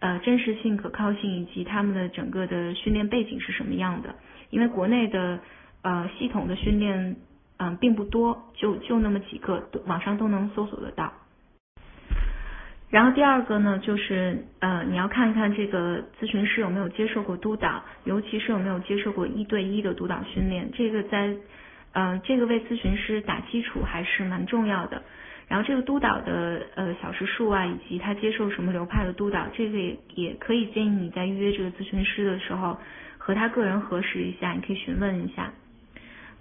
[0.00, 4.16] 呃真实性、可靠性以及他们的整个的训练背景是什么样的，
[4.50, 5.38] 因为国内的
[5.82, 7.14] 呃系统的训练
[7.58, 11.12] 嗯并不多，就就那么几个，网上都能搜索得到。
[12.94, 21.34] 然后第二个呢，就是呃，你要看一看这个咨询师有没有接受过督导，尤其是有没有接受过一对一的督导训练，这个在
[21.92, 25.02] 呃这个为咨询师打基础还是蛮重要的。
[25.48, 32.78] 然后这个督导的呃小时数啊，以及他接受什么流派的督导，这个也也可以建议你在预约这个咨询师的时候
[33.18, 35.52] 和他个人核实一下，你可以询问一下。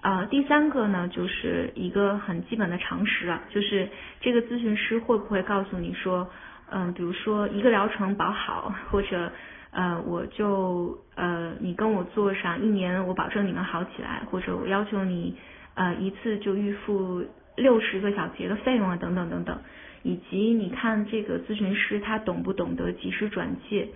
[0.04, 3.88] 呃，第三个呢，就是一个很基本的常识了，就是
[4.20, 6.30] 这个咨询师会不会告诉你说，
[6.74, 9.32] 嗯，比如说一个疗程保好，或者
[9.72, 15.36] 呃，我就呃，你跟我做上一年，我保证你能好起来，或者我要求你
[15.76, 17.24] 呃一次就预付
[17.56, 19.58] 六十个小节的费用啊，等等等等，
[20.02, 23.88] 以及你看这个咨询师他懂不懂得及时转介，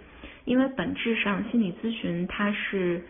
[0.46, 3.04] 因为本质上心理咨询它是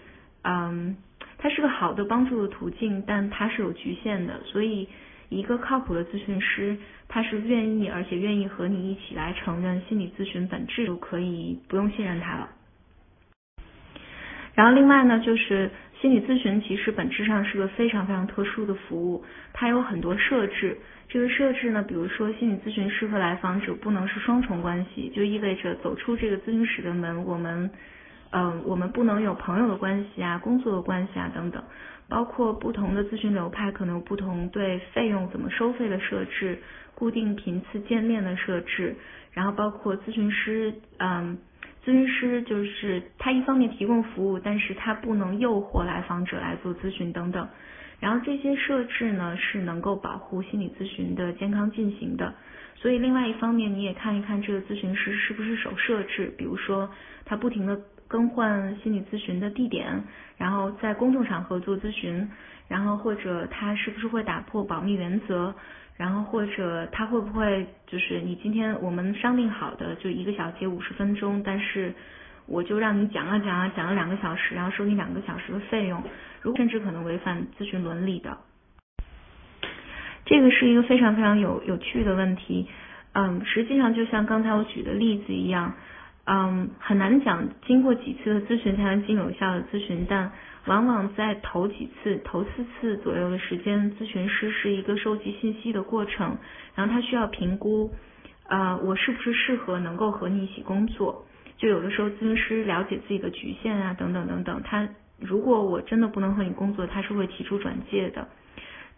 [0.44, 0.96] 嗯。
[1.40, 4.42] 它是个好的帮助的途径，但它是有局限的。
[4.44, 4.90] 所以，
[5.30, 6.76] 一个靠谱的咨询师，
[7.08, 12.50] 他是愿意而且愿意和你一起来承认心理咨询本质，就可以不用信任他了。
[14.54, 15.70] 然后，另外呢，就是
[16.02, 20.78] 心理咨询其实本质上是个非常非常特殊的服务，它有很多设置。
[21.08, 27.70] 这个设置呢，比如说心理咨询师和来访者不能是双重关系，就意味着走出这个咨询室的门，我们。
[28.30, 31.64] 嗯，我们不能有朋友的关系啊，工作的关系啊等等，
[32.10, 36.58] 包括不同的咨询流派可能有不同对费用怎么收费的设置，
[36.96, 38.96] 固定频次见面的设置，
[39.34, 41.38] 然后包括咨询师，嗯，
[41.84, 47.48] 咨询师就是他一方面提供服务，但是他不能诱惑来访者来做咨询等等，
[48.00, 52.34] 然后这些设置呢是能够保护心理咨询的健康进行的，
[52.76, 56.90] 所以另外一方面你也看一看这个咨询师是不是守设置，比如说
[57.26, 57.78] 他不停的。
[58.08, 60.04] 更换心理咨询的地点，
[60.38, 62.30] 然后在公众场合做咨询，
[62.68, 65.54] 然后或者他是不是会打破保密原则，
[65.98, 71.94] 然后或者他会不会就是你今天我们商定好的就一个小节五十分钟，但是
[72.46, 76.02] 我就让你讲啊讲啊讲了两个小时，然后收你两个小时的费用，
[76.42, 78.38] 如甚至可能违反咨询伦理的。
[80.26, 82.68] 这个是一个非常非常有有趣的问题，
[83.14, 85.74] 嗯，实际上就像刚才我举的例子一样。
[86.30, 90.30] 嗯，很难讲，经过几次的咨询才能进有效的咨询，但
[90.66, 96.38] 往往在头几次、头四次左右的时间，咨询师是一个收集信息的过程，
[96.76, 97.90] 然后他需要评估，
[98.50, 101.26] 呃，我是不是适合能够和你一起工作，
[101.58, 104.86] 就有的时候咨询师了解自己的局限啊，等等等等，他
[105.18, 108.28] 如果我真的不能和你工作，他是会提出转介的。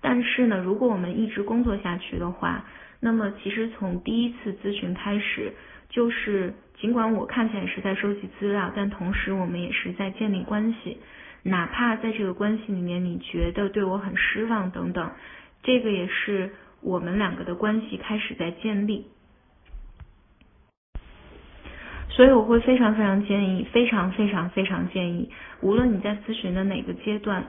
[0.02, 2.66] 但是呢，如果我们一直工作下去的话，
[3.00, 5.54] 那么其实从第一次咨询开始，
[5.90, 10.98] 就是尽管我看起来是在收集资料，但同时我们也是在建立关系。
[11.42, 15.12] 哪怕在这个关系里面，你觉得对我很失望等等，
[15.64, 19.08] 这个也是我们两个的关系开始在建立。
[22.10, 25.32] 所以我会非常非常建议，非常非常非常建议，
[25.62, 27.46] 无论你在咨询的哪个阶段，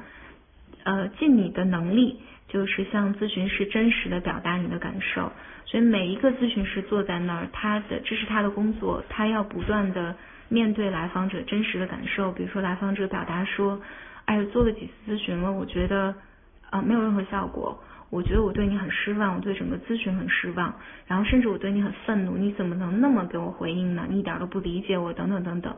[0.85, 2.21] 呃，尽你的能力，
[2.51, 5.33] 就是向咨询师真实的表达你的感受。
[5.65, 10.15] 所以每一个咨询师坐在那儿，他的这是他的工作，他要不断的。
[10.53, 13.81] 面对来访者真实的感受，比如说来访者表达说
[14.27, 16.13] ：“哎，做了几次咨询了，我觉得
[16.71, 17.81] 啊没有任何效果，
[18.11, 20.75] 我觉得我对你很失望，我对整个咨询很失望，
[21.07, 24.07] 然后甚至我对你很愤怒，你怎么能那么给我回应呢？
[24.11, 25.73] 你一点都不理解我，等等等等。”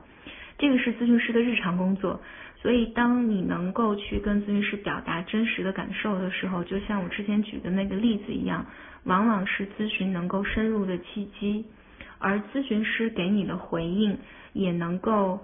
[0.59, 2.21] 这个是咨询师的日常工作，
[2.61, 8.67] 所以当你能够去跟咨询师表达真实的感受的时候，就像我之前举的那个例子一样，
[9.05, 11.65] 往往是咨询能够深入的契机，
[12.19, 14.19] 而咨询师给你的回应。
[14.55, 15.41] 也能够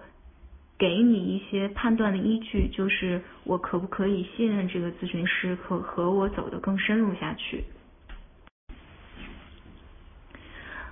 [0.78, 7.64] 给你一些判断的依据，就是我可不可以信任这个咨询师，可和我走得更深入下去。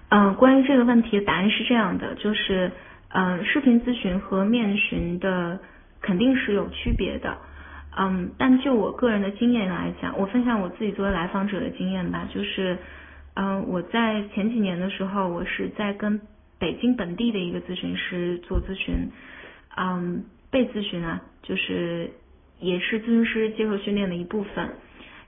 [0.09, 2.73] 嗯，关于这个问题的答案是这样的，就是
[3.19, 5.59] 嗯，视频咨询和面询的
[6.03, 7.39] 肯定是有区别的，
[7.97, 12.77] 嗯，但就我个人的经验来讲，我分享我自己作为来访者的经验吧，就是
[13.35, 16.21] 嗯，我在前几年的时候，我是在跟
[16.59, 19.11] 北京本地的一个咨询师做咨询，
[19.79, 22.11] 嗯，被咨询啊，就是
[22.61, 24.69] 也是咨询师接受训练的一部分。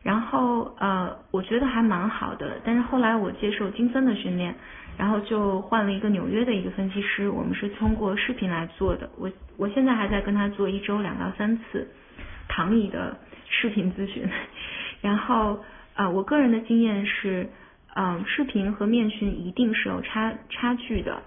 [0.03, 2.61] 然后呃，我觉得还蛮好的。
[2.64, 4.55] 但是后来我接受金森的训练，
[4.99, 9.09] 然后就换了一个纽约的一个分析师，我们是通过视频来做的。
[9.16, 11.88] 我我现在还在跟他做一周两到三次
[12.49, 13.16] 躺椅的
[13.49, 14.28] 视频咨询。
[15.01, 17.49] 然后啊，我个人的经验是。
[18.01, 21.20] 嗯，视频和面询一定是有差差距的，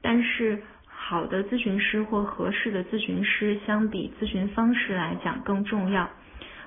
[0.00, 6.08] 但是好的咨询师或合适的咨询师相比咨询方式来讲更重要。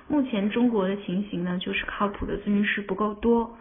[0.08, 3.56] 目前中国的情形呢，就是靠谱的咨询师不够多，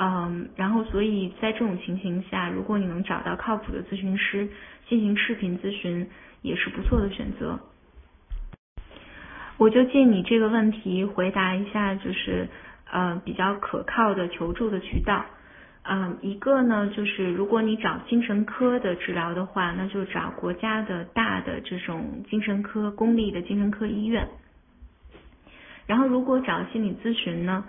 [0.00, 4.48] 嗯，然后所以在这种情形下，如果你能找到靠谱的咨询师
[4.88, 6.08] 进行视频咨询，
[6.40, 7.60] 也是不错的选择。
[9.58, 12.48] 我就借你这个问题回答一下，就是。
[12.92, 15.24] 呃，比较可靠的求助的渠道，
[15.84, 24.26] 嗯，一个呢就是如果你找精神科的治疗的话，那就找国家的大的这种精神科公立的精神科医院。
[25.86, 27.64] 然后如果找心理咨询呢，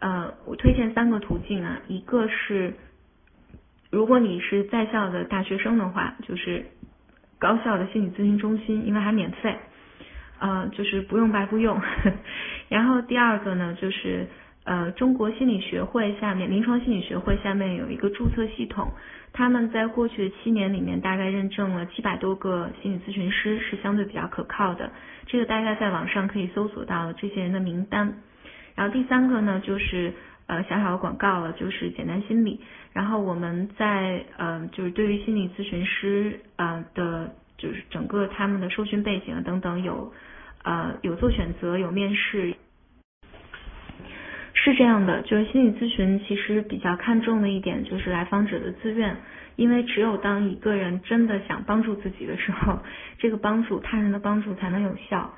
[0.00, 2.74] 呃，我推荐三个途径啊，一个是
[3.90, 6.66] 如果你是在校的大学生的话，就是
[7.38, 9.56] 高校的心理咨询中心，因为还免费，
[10.38, 11.80] 呃，就是不用白不用。
[12.68, 14.26] 然后第二个呢就是。
[14.68, 18.90] 呃，中国心理学会下面，临床心理学会下面有一个注册系统，
[19.32, 24.90] 他们在过去的七年里面，大概认证了七百多个心理咨询师，是相对比较可靠的。
[25.26, 28.12] 这个大家在网上可以搜索到这些人的名单。
[28.76, 30.12] 然后第三个呢，就是
[30.46, 32.60] 呃小小的广告了，就是简单心理。
[32.92, 40.12] 然后我们在呃就是对于心理咨询师呃的，就是整个他们的受训背景等等有
[40.62, 42.54] 呃有做选择，有面试。
[44.58, 49.16] 是这样的，就是心理咨询其实比较看重的一点就是来访者的自愿，
[49.54, 52.80] 因为只有当一个人真的想帮助自己的时候，
[53.18, 55.34] 这个帮助他人的帮助才能有效。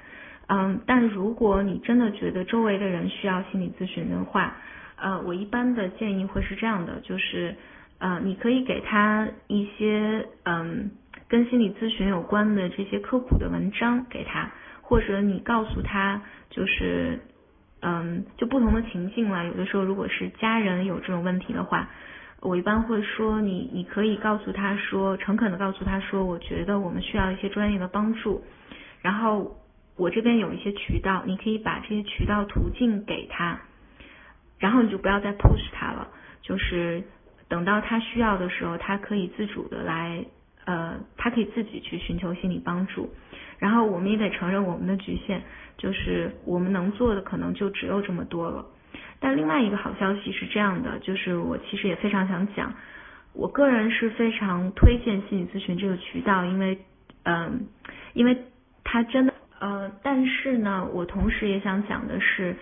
[0.49, 4.57] 嗯，但如果你真的觉得周围的人需要心理咨询的话，
[4.97, 7.55] 呃，我一般的建议会是这样的，就是
[7.99, 10.91] 呃，你可以给他一些嗯
[11.29, 14.51] 跟心理咨询有关的这些科普的文章给他，
[14.83, 16.21] 或者你告诉他
[16.51, 17.21] 就是。
[17.81, 21.89] 嗯，就不同的情境嘛，有的时候如果是家人有这种问题的话，
[22.41, 28.43] 我一般会说你，你可以告诉他说，诚恳的告诉他说，我觉得我们需要一些专业的帮助，
[29.01, 29.57] 然后
[29.99, 33.61] 我这边有一些渠道，你可以把这些渠道途径给他，
[34.59, 36.09] 然后你就不要再 push 他了，
[36.41, 37.03] 就是
[37.49, 40.25] 等到他需要的时候，他可以自主的来，
[40.65, 43.13] 呃，他可以自己去寻求心理帮助，
[43.59, 45.43] 然后我们也得承认我们的局限。
[45.79, 48.67] 就是我们能做的可能就只有这么多了，
[49.21, 52.75] 但另外一个好消息是这样的，就是我其实也非常想讲，
[53.33, 56.79] 我个人是非常推荐心理咨询这个渠道，因为
[57.23, 57.69] 嗯，
[58.13, 58.37] 因为
[58.83, 62.57] 它真的呃，但是呢，我同时也想讲的是，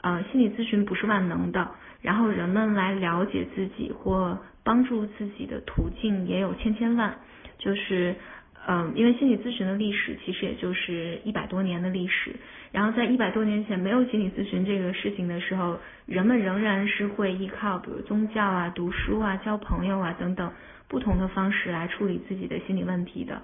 [0.00, 1.70] 呃，心理咨询不是万能的，
[2.00, 7.16] 然后人们来了解自己或帮助自己的途径也有千千万，
[7.58, 8.14] 就是
[8.68, 12.34] 嗯，因为心理咨询的历史其实也就是一百多年的历史，
[12.72, 20.50] 然后在一百多年前没有心理咨询这个事情的时候，人们仍然是会依靠比如宗教啊、读书啊、交朋友啊等等
[20.88, 23.42] 不同的方式来处理自己的心理问题的，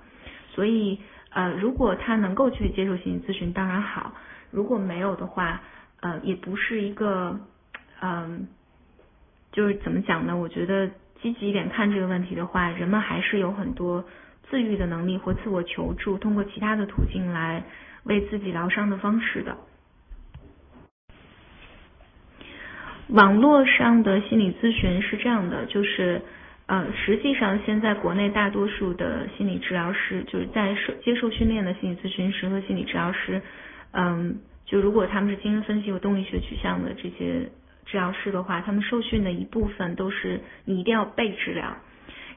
[0.54, 1.00] 所以
[1.32, 4.12] 呃，如果他能够去接受心理咨询，当然好；
[4.50, 5.60] 如果没有的话，
[6.00, 7.38] 呃，也不是一个
[8.00, 8.48] 嗯。
[9.54, 10.34] 就是怎么讲呢？
[10.34, 10.88] 我觉得
[11.20, 14.02] 积极一点看这个问题的话，人们还是有很多
[14.48, 17.62] 自愈的能力或自我求助，通过其他的途径来
[18.04, 19.58] 为自己疗伤的方式的。
[23.08, 26.22] 网络上的心理咨询是这样的，就是
[26.66, 33.42] 呃，实际上现在国内大多数的心理治疗师，就是在受接受训练的心理咨询师和心理治疗师，
[33.92, 37.50] 嗯，就如果他们是精神分析和动力学取向的这些。
[37.84, 41.76] 治疗师的话，他们受训的一部分都是你一定要被治疗，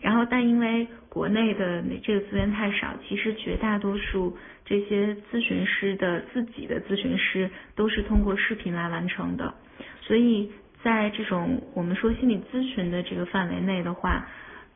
[0.02, 9.54] 然后但因为国内的这个资源太少，其实绝大多数这些咨询师的自己的咨询师都是通过视频来完成的，
[10.02, 10.52] 所以
[10.86, 14.28] 在这种我们说心理咨询的这个范围内的话，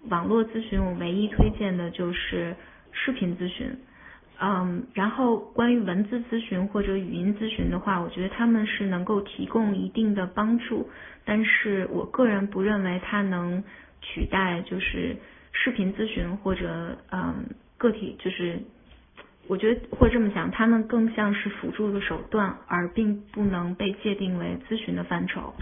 [0.10, 2.55] 网络咨询我唯一推荐的就是
[2.91, 3.78] 视频咨询。
[4.41, 10.89] 嗯，然后关于文字咨询或者语音咨询的话，我觉得他们是能够提供一定的帮助，
[11.26, 13.64] 但是我个人不认为它能
[14.01, 15.16] 取代就是
[15.51, 17.45] 视频咨询或者嗯
[17.78, 18.57] 个体，就是
[19.47, 25.53] 我觉得或者这么讲，他们更像是辅助的手段，而并不能被界定为咨询的范畴。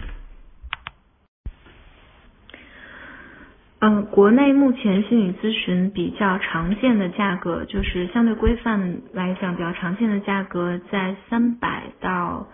[3.80, 12.48] 嗯，国内目前心理咨询比较常见的价格，就是相对规范来讲比较常见的价格在三百到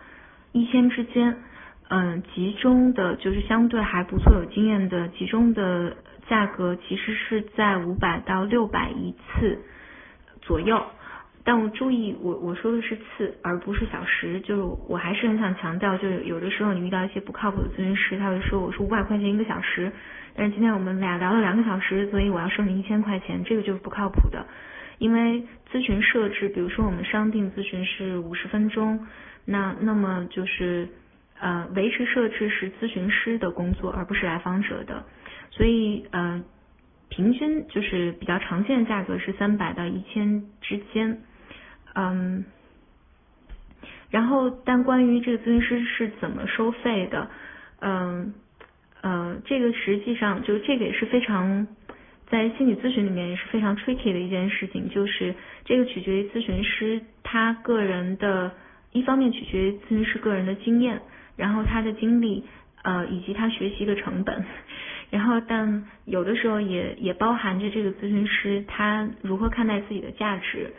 [0.52, 1.34] 一千之间。
[1.88, 5.96] 嗯，集中的就是相对还不错有经验的集中的
[6.28, 9.58] 价格其实是在五百到六百一次
[10.42, 10.82] 左右。
[11.46, 14.40] 但我注意，我我说的是次，而不是小时。
[14.40, 19.92] 就是我还是很想强调，就是有的时候你遇到一些不靠谱的咨询师，他会说我说五百块钱一个小时。
[20.34, 24.46] 但是今天我们俩聊了两个小时，所以我要收你一千块钱，这个就是不靠谱的。
[24.98, 29.06] 因为咨询设置，比如说我们商定咨询是五十分钟，
[29.44, 30.88] 那那么就是
[31.38, 35.04] 呃维持设置是咨询师的工作，而不是来访者的。
[35.50, 36.42] 所以呃
[37.10, 41.20] 平均就是比较常见的价格是三百到一千之间，
[41.94, 42.44] 嗯，
[44.10, 47.30] 然后但关于这个咨询师是怎么收费的，
[47.80, 48.34] 嗯。
[49.06, 51.66] 呃，这个实际上就是这个也是非常
[52.30, 55.34] 在心理咨询里面也是非常 tricky 的一件事情，就是
[55.66, 58.50] 这个取决于咨询师他个人的，
[58.92, 61.02] 一方面取决于咨询师个人的经验，
[61.36, 62.44] 然后他的经历，
[62.82, 64.42] 呃，以及他学习的成本，
[65.12, 70.72] 然后但有的时候也也包含着这个咨询师他如何看待自己的价值，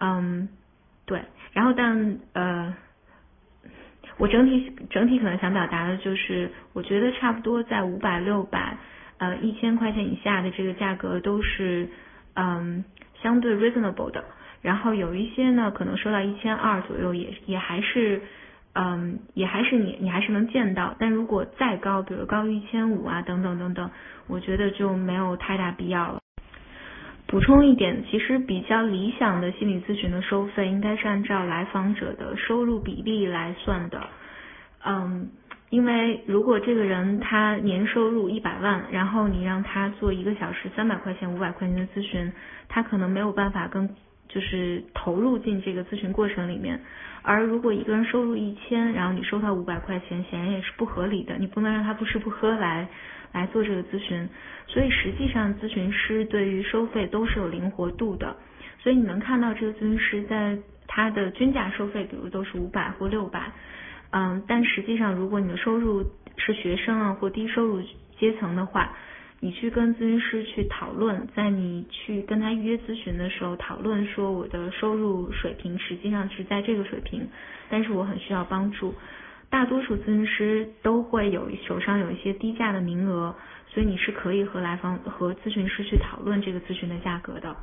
[0.00, 0.48] 嗯，
[1.06, 1.22] 对，
[1.52, 2.74] 然后但呃。
[4.18, 8.76] 我整体整体可能想表达的就是，我觉得差不多在五百、六百、
[9.16, 11.88] 呃一千块钱以下的这个价格都是
[12.34, 12.84] 嗯
[13.22, 14.22] 相对 reasonable 的。
[14.60, 18.20] 然后有一些呢，可能收到一千二左右，也也还是
[18.74, 20.94] 嗯也还是你你还是能见到。
[20.98, 23.90] 但如果再高，比如高于一千五啊等等等等，
[24.26, 26.19] 我觉得就没有太大必要了。
[27.30, 34.02] 补充一点，其实比较理想的心理咨询的收费应该是按照来访者的收入比例来算的。
[34.84, 35.30] 嗯，
[35.68, 42.32] 因为如果这个人他年收入一百万，然后你让他做一个小时三百块钱、五百块钱的咨询，
[42.68, 43.88] 他可能没有办法跟
[44.28, 46.80] 就是投入进这个咨询过程里面。
[47.22, 51.36] 而如果一个人收入一千，然后你收他五百块钱，显然也是不合理的。
[51.38, 52.88] 你不能让他不吃不喝来
[53.32, 54.28] 来做这个咨询。
[54.66, 58.36] 所以实际上，咨询师对于收费都是有灵活度的。
[58.82, 63.52] 所以你能看到这个咨询师在他的均价收费，比如都是五百或六百，
[64.10, 66.04] 嗯，但实际上如果你的收入
[66.36, 67.82] 是学生啊或低收入
[68.18, 68.96] 阶层的话，
[69.38, 77.28] 你去跟咨询师去讨论，在你去跟他预约咨询的时候讨论说我的收入水平实际上是在这个水平，
[77.68, 78.94] 但是我很需要帮助。
[79.50, 83.34] 大多数咨询师都会有手上有一些低价的名额。
[83.72, 87.54] 所以你是可以和来访和咨询师去讨论这个咨询的价格的。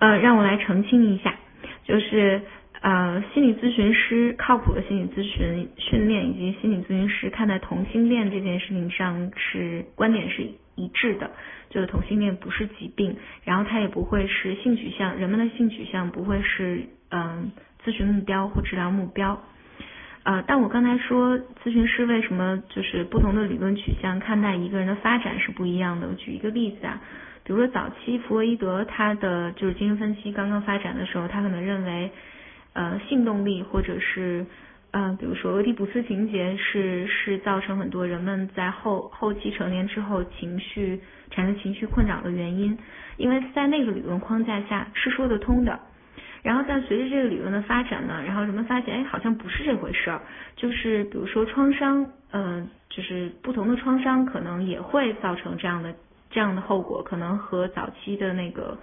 [0.00, 1.36] 呃，让我来澄清一下，
[1.84, 2.42] 就是
[2.80, 10.42] 呃，心理咨询师靠谱的心理咨询训练以及心理咨询师看待同性恋这件事情上是观点是
[10.74, 11.30] 一致的，
[11.68, 17.52] 就是同性恋不是疾病，然后它也不会是性取向，人们的性取向不会是嗯
[17.84, 19.40] 咨询目标或治疗目标。
[20.22, 26.06] 呃，但我刚才说咨询师为什么就是不同的理论取向看待一个人的发展是不一样的。
[26.08, 27.00] 我举一个例子啊，
[27.42, 32.10] 比如说早期弗洛伊德他的就是精神分析刚刚发展的时候，他可能认为
[32.74, 34.44] 呃性动力或者是
[34.90, 41.00] 呃比如说俄狄浦斯情节是是造成很多人们在后后期成年之后情绪
[41.30, 42.78] 产生情绪困扰的原因，
[43.16, 45.80] 因为在那个理论框架下是说得通的。
[46.42, 50.22] 然后，但随着这个理论的发展呢，然后人们发现，哎，好像不是这回事儿。
[50.56, 55.94] 就是比如说创伤，嗯，就是不同的创伤可能也会造成这样的
[56.30, 58.78] 这样的后果，可能和早期的那个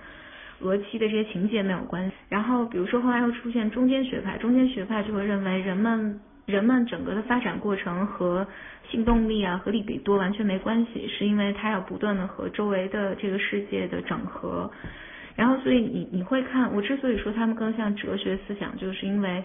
[0.62, 2.14] 俄期的这些情节没有关系。
[2.30, 8.46] 然后，比如说后来又出现中间学派，中间学派就会认为人们人们整个的发展过程和
[8.90, 14.72] 性动力啊和利比多完全没关系，是因为它要不断的和周围的这个世界的整合。
[15.38, 19.44] 然后，所以你你会看，我之所以说他们更像哲学思想，就是因为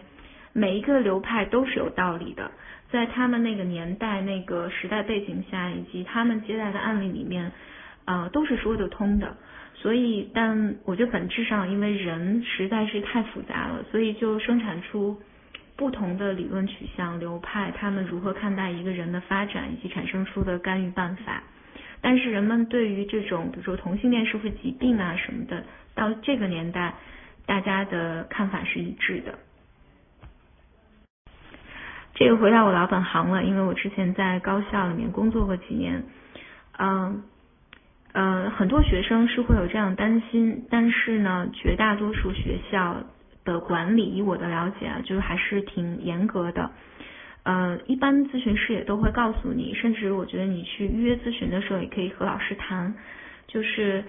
[0.55, 2.51] 每一个流派都是有道理的，
[2.90, 7.53] 在他们那个年代、那个时代背景下，以及他们接待的案例里面，
[8.07, 9.36] 呃，都是说得通的。
[9.74, 15.20] 所以，但我觉得本质上，因为人实在是太复杂了，所以就生产出
[15.76, 21.43] 不同的理论取向、流派，他们如何看待一个人的发展，以及产生出的干预办法。
[22.03, 25.64] 但是人们对于这种，比如说同性恋是不是疾病啊什么的。
[25.94, 26.94] 到这个年代，
[27.46, 29.38] 大家的看法是一致的。
[32.14, 36.05] 这个回到我老本行了，因为我之前在高校里面工作过几年，
[36.78, 37.22] 嗯，
[38.12, 42.96] 呃，很多学生是会有这样担心，但是呢，绝大多数学校
[43.44, 46.70] 的管理，以我的了解啊，就是还是挺严格的。
[47.45, 52.95] 呃，一般咨询师也都会告诉你，甚至我觉得你去预约咨询的时候，也可以和老师谈，
[53.47, 54.05] 就是。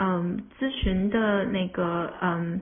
[0.00, 2.60] 嗯，咨询的那个，嗯，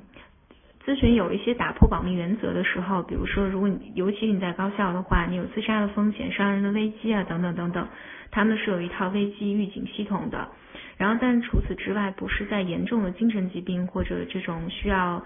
[0.87, 7.87] 咨询有一些打破保密原则的时候，比如说，如果你尤其你在高校的话，你有自杀的风险、伤人的危机啊，等等等等，
[8.31, 10.49] 他们是有一套危机预警系统的。
[10.97, 15.23] 然后，但除此之外，不是在严重的精神疾病或者这种需要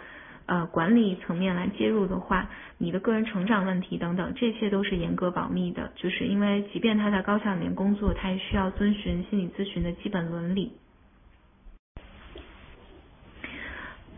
[0.50, 5.92] 呃管理层面来介入的话，你的个人成长问题等等，这些都是严格保密的。
[5.94, 10.72] 就是因为，即便他在高校里面工作，他也需要遵循心理咨询的基本伦理。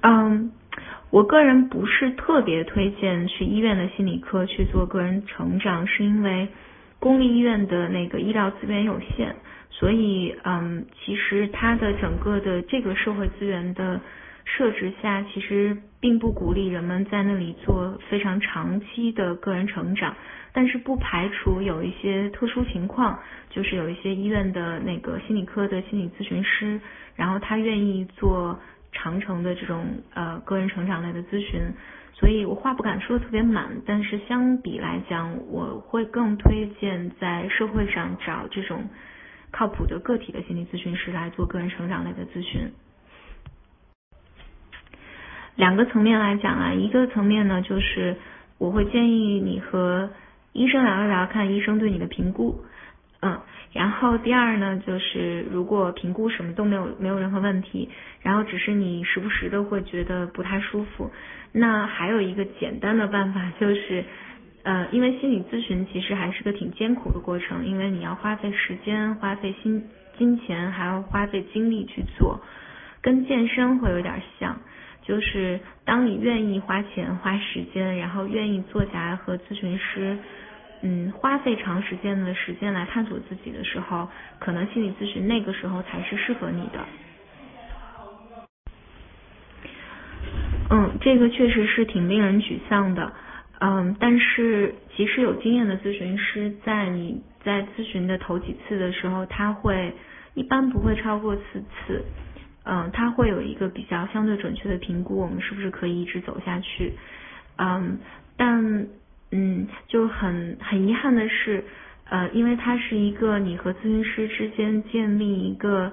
[0.01, 0.53] 嗯，
[1.11, 6.49] 我个人不是特别推荐去医院的心理科去做个人成长，是因为
[6.99, 9.35] 公立医院的那个医疗资源有限，
[9.68, 14.01] 所以嗯，其实它的整个的这个社会资源的
[14.45, 20.14] 设置下，其实并不鼓励人们在那里做非常长期的个人成长，
[20.53, 26.78] 但是不排除有一些特殊情况，就是有一些医院的那个心理科的心理咨询师，
[27.16, 28.61] 然后他愿意做。
[28.94, 31.62] 长程的这种呃个人成长类的咨询，
[32.12, 38.84] 所以我话不敢说的特别满，但是相比来讲，我会更推荐在社会上找这种
[39.50, 42.70] 靠谱的个体的心理咨询师来做个人成长类的咨询。
[45.62, 48.16] 两个层面来讲啊，一个层面呢就是
[48.58, 50.10] 我会建议你和
[50.52, 52.64] 医生聊一聊，看医生对你的评估。
[53.20, 53.38] 嗯，
[53.72, 57.88] 然后第二呢，就是如果评估什么都没有，没有任何问题，
[58.22, 61.12] 然后只是你时不时的会觉得不太舒服，
[61.52, 64.04] 那还有一个简单的办法就是，
[64.64, 69.84] 呃，因为心理咨询其实还是个挺艰苦的过程，因为你要花费时间、花费心
[70.18, 72.40] 金钱，还要花费精力去做，
[73.00, 74.58] 跟健身会有点像，
[75.03, 80.18] 就是当你愿意花钱、花时间，然后愿意坐下来和咨询师。
[80.84, 84.09] 嗯，花费长时间的时间来探索自己的时候，
[84.40, 86.84] 可能心理咨询那个时候才是适合你的。
[90.70, 93.12] 嗯，这个确实是挺令人沮丧的。
[93.61, 99.94] 嗯，但是即使有经验的咨询师，在你在咨询的头几次的时候，他会
[100.34, 102.05] 一般不会超过四次。
[102.64, 106.92] 嗯，他会有一个比较相对准确的评估，我们是不是可以一直走下去。
[107.56, 107.98] 嗯，
[108.36, 108.86] 但。
[109.34, 111.64] 嗯，就很很遗憾的是，
[112.04, 115.90] 呃，因为它是一个你和咨询师之间建立一个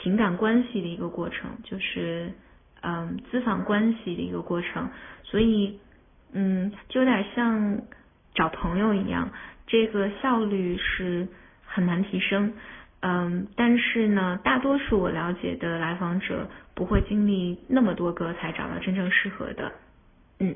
[0.00, 2.32] 情感关系的一个过程，就是
[2.80, 4.88] 嗯，咨访关系的一个过程，
[5.22, 5.78] 所以
[6.32, 7.82] 嗯，就有点像
[8.34, 9.28] 找朋友一样，
[9.66, 11.28] 这个效率是
[11.66, 12.54] 很难提升，
[13.02, 19.72] 嗯，但是呢，大多数我了解的来访者不会经历那么多个才找到真正适合的，
[20.38, 20.54] 嗯。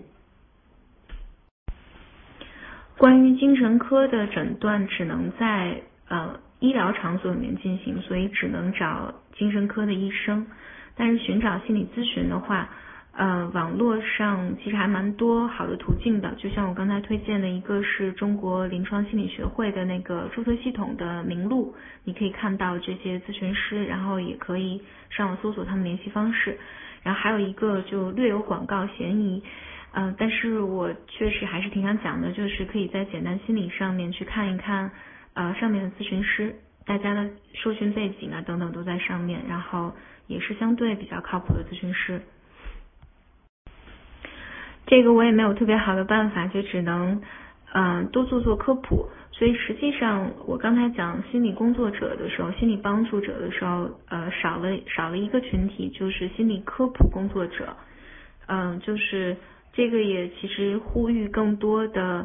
[2.96, 10.46] 关于精神科的诊断，只能在呃医疗场所里面进行，所以只能找精神科的医生。
[10.96, 12.70] 但是寻找心理咨询的话，
[13.18, 26.58] 呃，网络上其实还蛮多好的途径的，就像我刚才推荐的一个是中国临床心理学会的那个注册系统的名录，你可以看到这些咨询师，然后也可以上网搜索他们联系方式。
[27.02, 29.42] 然后还有一个就略有广告嫌疑，
[29.92, 34.90] 嗯，但是我确实还是挺想讲的，就是可以在简单心理上面去看一看，
[35.32, 36.54] 呃，上面的咨询师，
[36.84, 39.94] 大家的受训背景啊等等都在上面，然后
[40.26, 42.20] 也是相对比较靠谱的咨询师。
[44.86, 47.20] 这个我也没有特别好的办法，就只能
[47.74, 49.08] 嗯多做做科普。
[49.32, 57.76] 所以实际上我刚才讲心理工作者的时候，心理帮助者的时候，呃少了少了一个群体，就是心理科普工作者。
[58.46, 59.36] 嗯，就是
[59.74, 62.24] 这个也其实呼吁更多的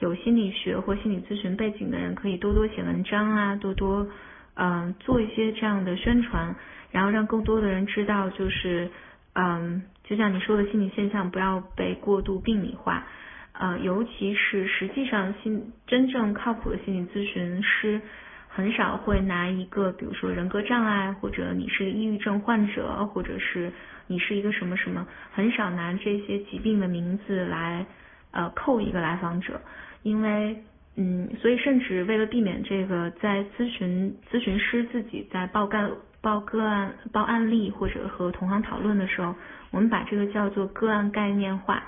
[0.00, 4.08] 有心理学或心理咨询背景的人，可以多多写文章啊，多多
[4.56, 6.56] 嗯做一些这样的宣传，
[6.90, 8.88] 然后让更多的人知道，就是
[9.34, 9.82] 嗯。
[10.08, 13.06] 就像你说的心理现象不要被过度病理化，
[13.52, 18.00] 呃，尤其是实际上心真正靠谱的心理咨询师
[18.48, 23.70] 很少会拿一个，比如说人格障碍，或者你是抑郁症患者，或者是
[24.06, 27.84] 你是一个什么什么，很少拿这些疾病的名字来
[28.30, 29.60] 呃扣一个来访者，
[30.02, 30.56] 因为
[30.96, 35.78] 嗯，所以甚至为了避免这个，在咨询咨询师自己在报告
[36.20, 39.34] 报个案报案例或者和同行讨论的时候。
[39.70, 41.84] 我们把这个叫做个案概念化，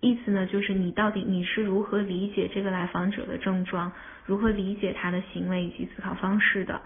[0.00, 3.92] 意思呢就是你到底你是如何理解这个来访者的症状，
[4.26, 6.80] 如何理解他的行为以及思考方式的，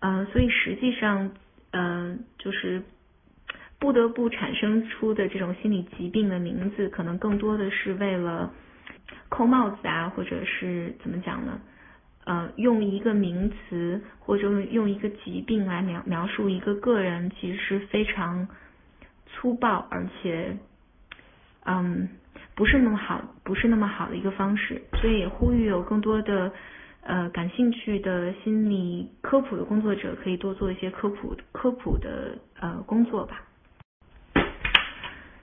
[0.00, 1.30] 呃，所以实际上，
[1.70, 2.82] 嗯，就是
[3.78, 8.52] 不得不产生出的这种心理疾病的名字，可能更多的是为了
[9.30, 11.58] 扣帽子啊，或者是怎么讲呢？
[12.24, 18.48] 呃，用一个名词或者用一个疾病来描描述一个个人，其实是非常。
[19.36, 20.56] 粗暴，而且，
[21.64, 22.08] 嗯，
[22.54, 26.52] 不是那么好，不是那么好的一个方式，所以呼吁有更多的
[27.02, 33.42] 呃感兴趣的心理科普的工作者，可以多做一些科普科普的呃工作吧。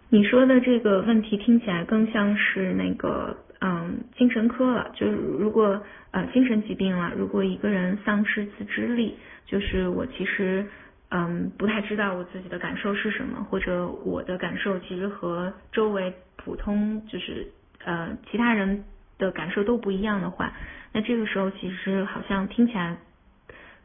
[0.08, 5.82] 你说的这个问题听起来更像是那个嗯精神科了，就是如果
[6.12, 10.66] 呃精神疾病了，如果一个人丧失自知力，就是我其实。
[11.14, 17.45] 嗯，不太知道我自己的感受是什么，或者我的感受其实和周围普通就是
[17.84, 18.86] 呃其他人
[19.18, 20.53] 的感受都不一样的话，
[20.93, 22.95] 那这个时候其实好像听起来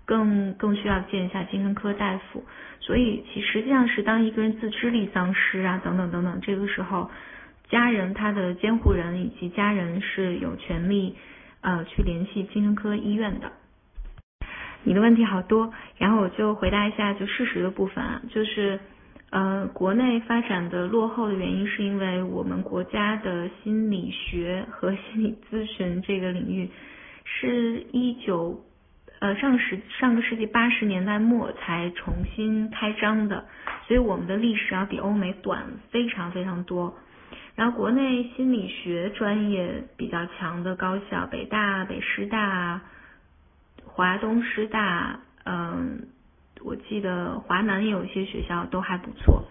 [0.04, 2.44] 更更需要见一下精神科大夫。
[2.78, 7.10] 所以其实际上是当一个人自知力丧失啊等等等等，这个时候
[7.68, 11.16] 家人他的监护人以及家人是有权利
[11.60, 13.52] 呃去联系精神科医院的。
[14.84, 18.78] 你的问题好多，然后我就回答一下就事实的部分啊，就是
[19.30, 26.70] 呃国内发展的落后的原因是因为我们国家的心理学和心理咨询这个领域
[27.24, 28.64] 是一九
[29.18, 33.44] 呃上世上个世纪八十年代末才重新开张的，
[33.88, 36.96] 所以我们的历史要比欧美短非常非常多。
[37.56, 42.82] 然后国内心理学专业比较强的高校，北大、北师大。
[43.84, 46.08] 华东师大，嗯，
[46.62, 49.42] 我记得华南也有一些学校都还不错。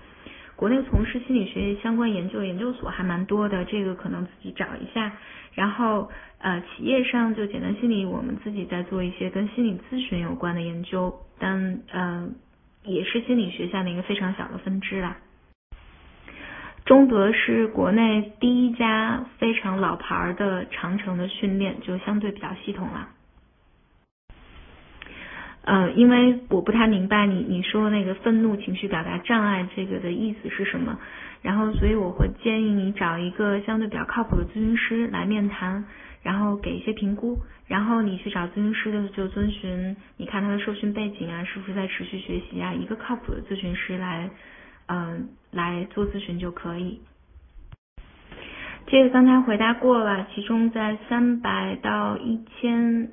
[0.56, 5.12] 国内从事心理学相关研究研究所还蛮多的，这个可能自己找一下。
[5.56, 12.36] 然后，呃，企业上就简单心理，我们自己在做一些跟心理咨询有关的研究，但嗯，
[12.84, 15.18] 也是心理学下的一个非常小的分支啦。
[16.86, 23.10] 中德是国内第一家非常老牌的长城的训练，就相对比较系统了。
[25.64, 31.00] 呃，因为我不太明白你你说那个愤怒情绪表达障碍这个的意思是什么，
[31.42, 35.86] 然后所以我会建议你找一个相对比较靠谱的咨询师来面谈，
[36.22, 44.30] 然后给一些评估，然后你去找咨询师的就遵循，你看他的受训背景啊，是不是在持续学习啊，一个靠谱的咨询师来，
[44.88, 47.02] 嗯，来做咨询就可以。
[48.88, 53.12] 这个刚才回答过了，集中在三百到一千。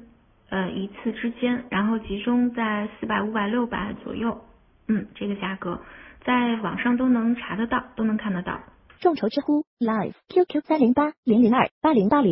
[0.54, 4.44] 呃，一次之间，然后集中在四百、五百、六百左右，
[4.86, 5.80] 嗯，这个价格
[6.26, 8.60] 在网上都能查得到，都能看得到。
[9.00, 12.30] 众筹知乎 Live QQ 三零八零零二八零八零。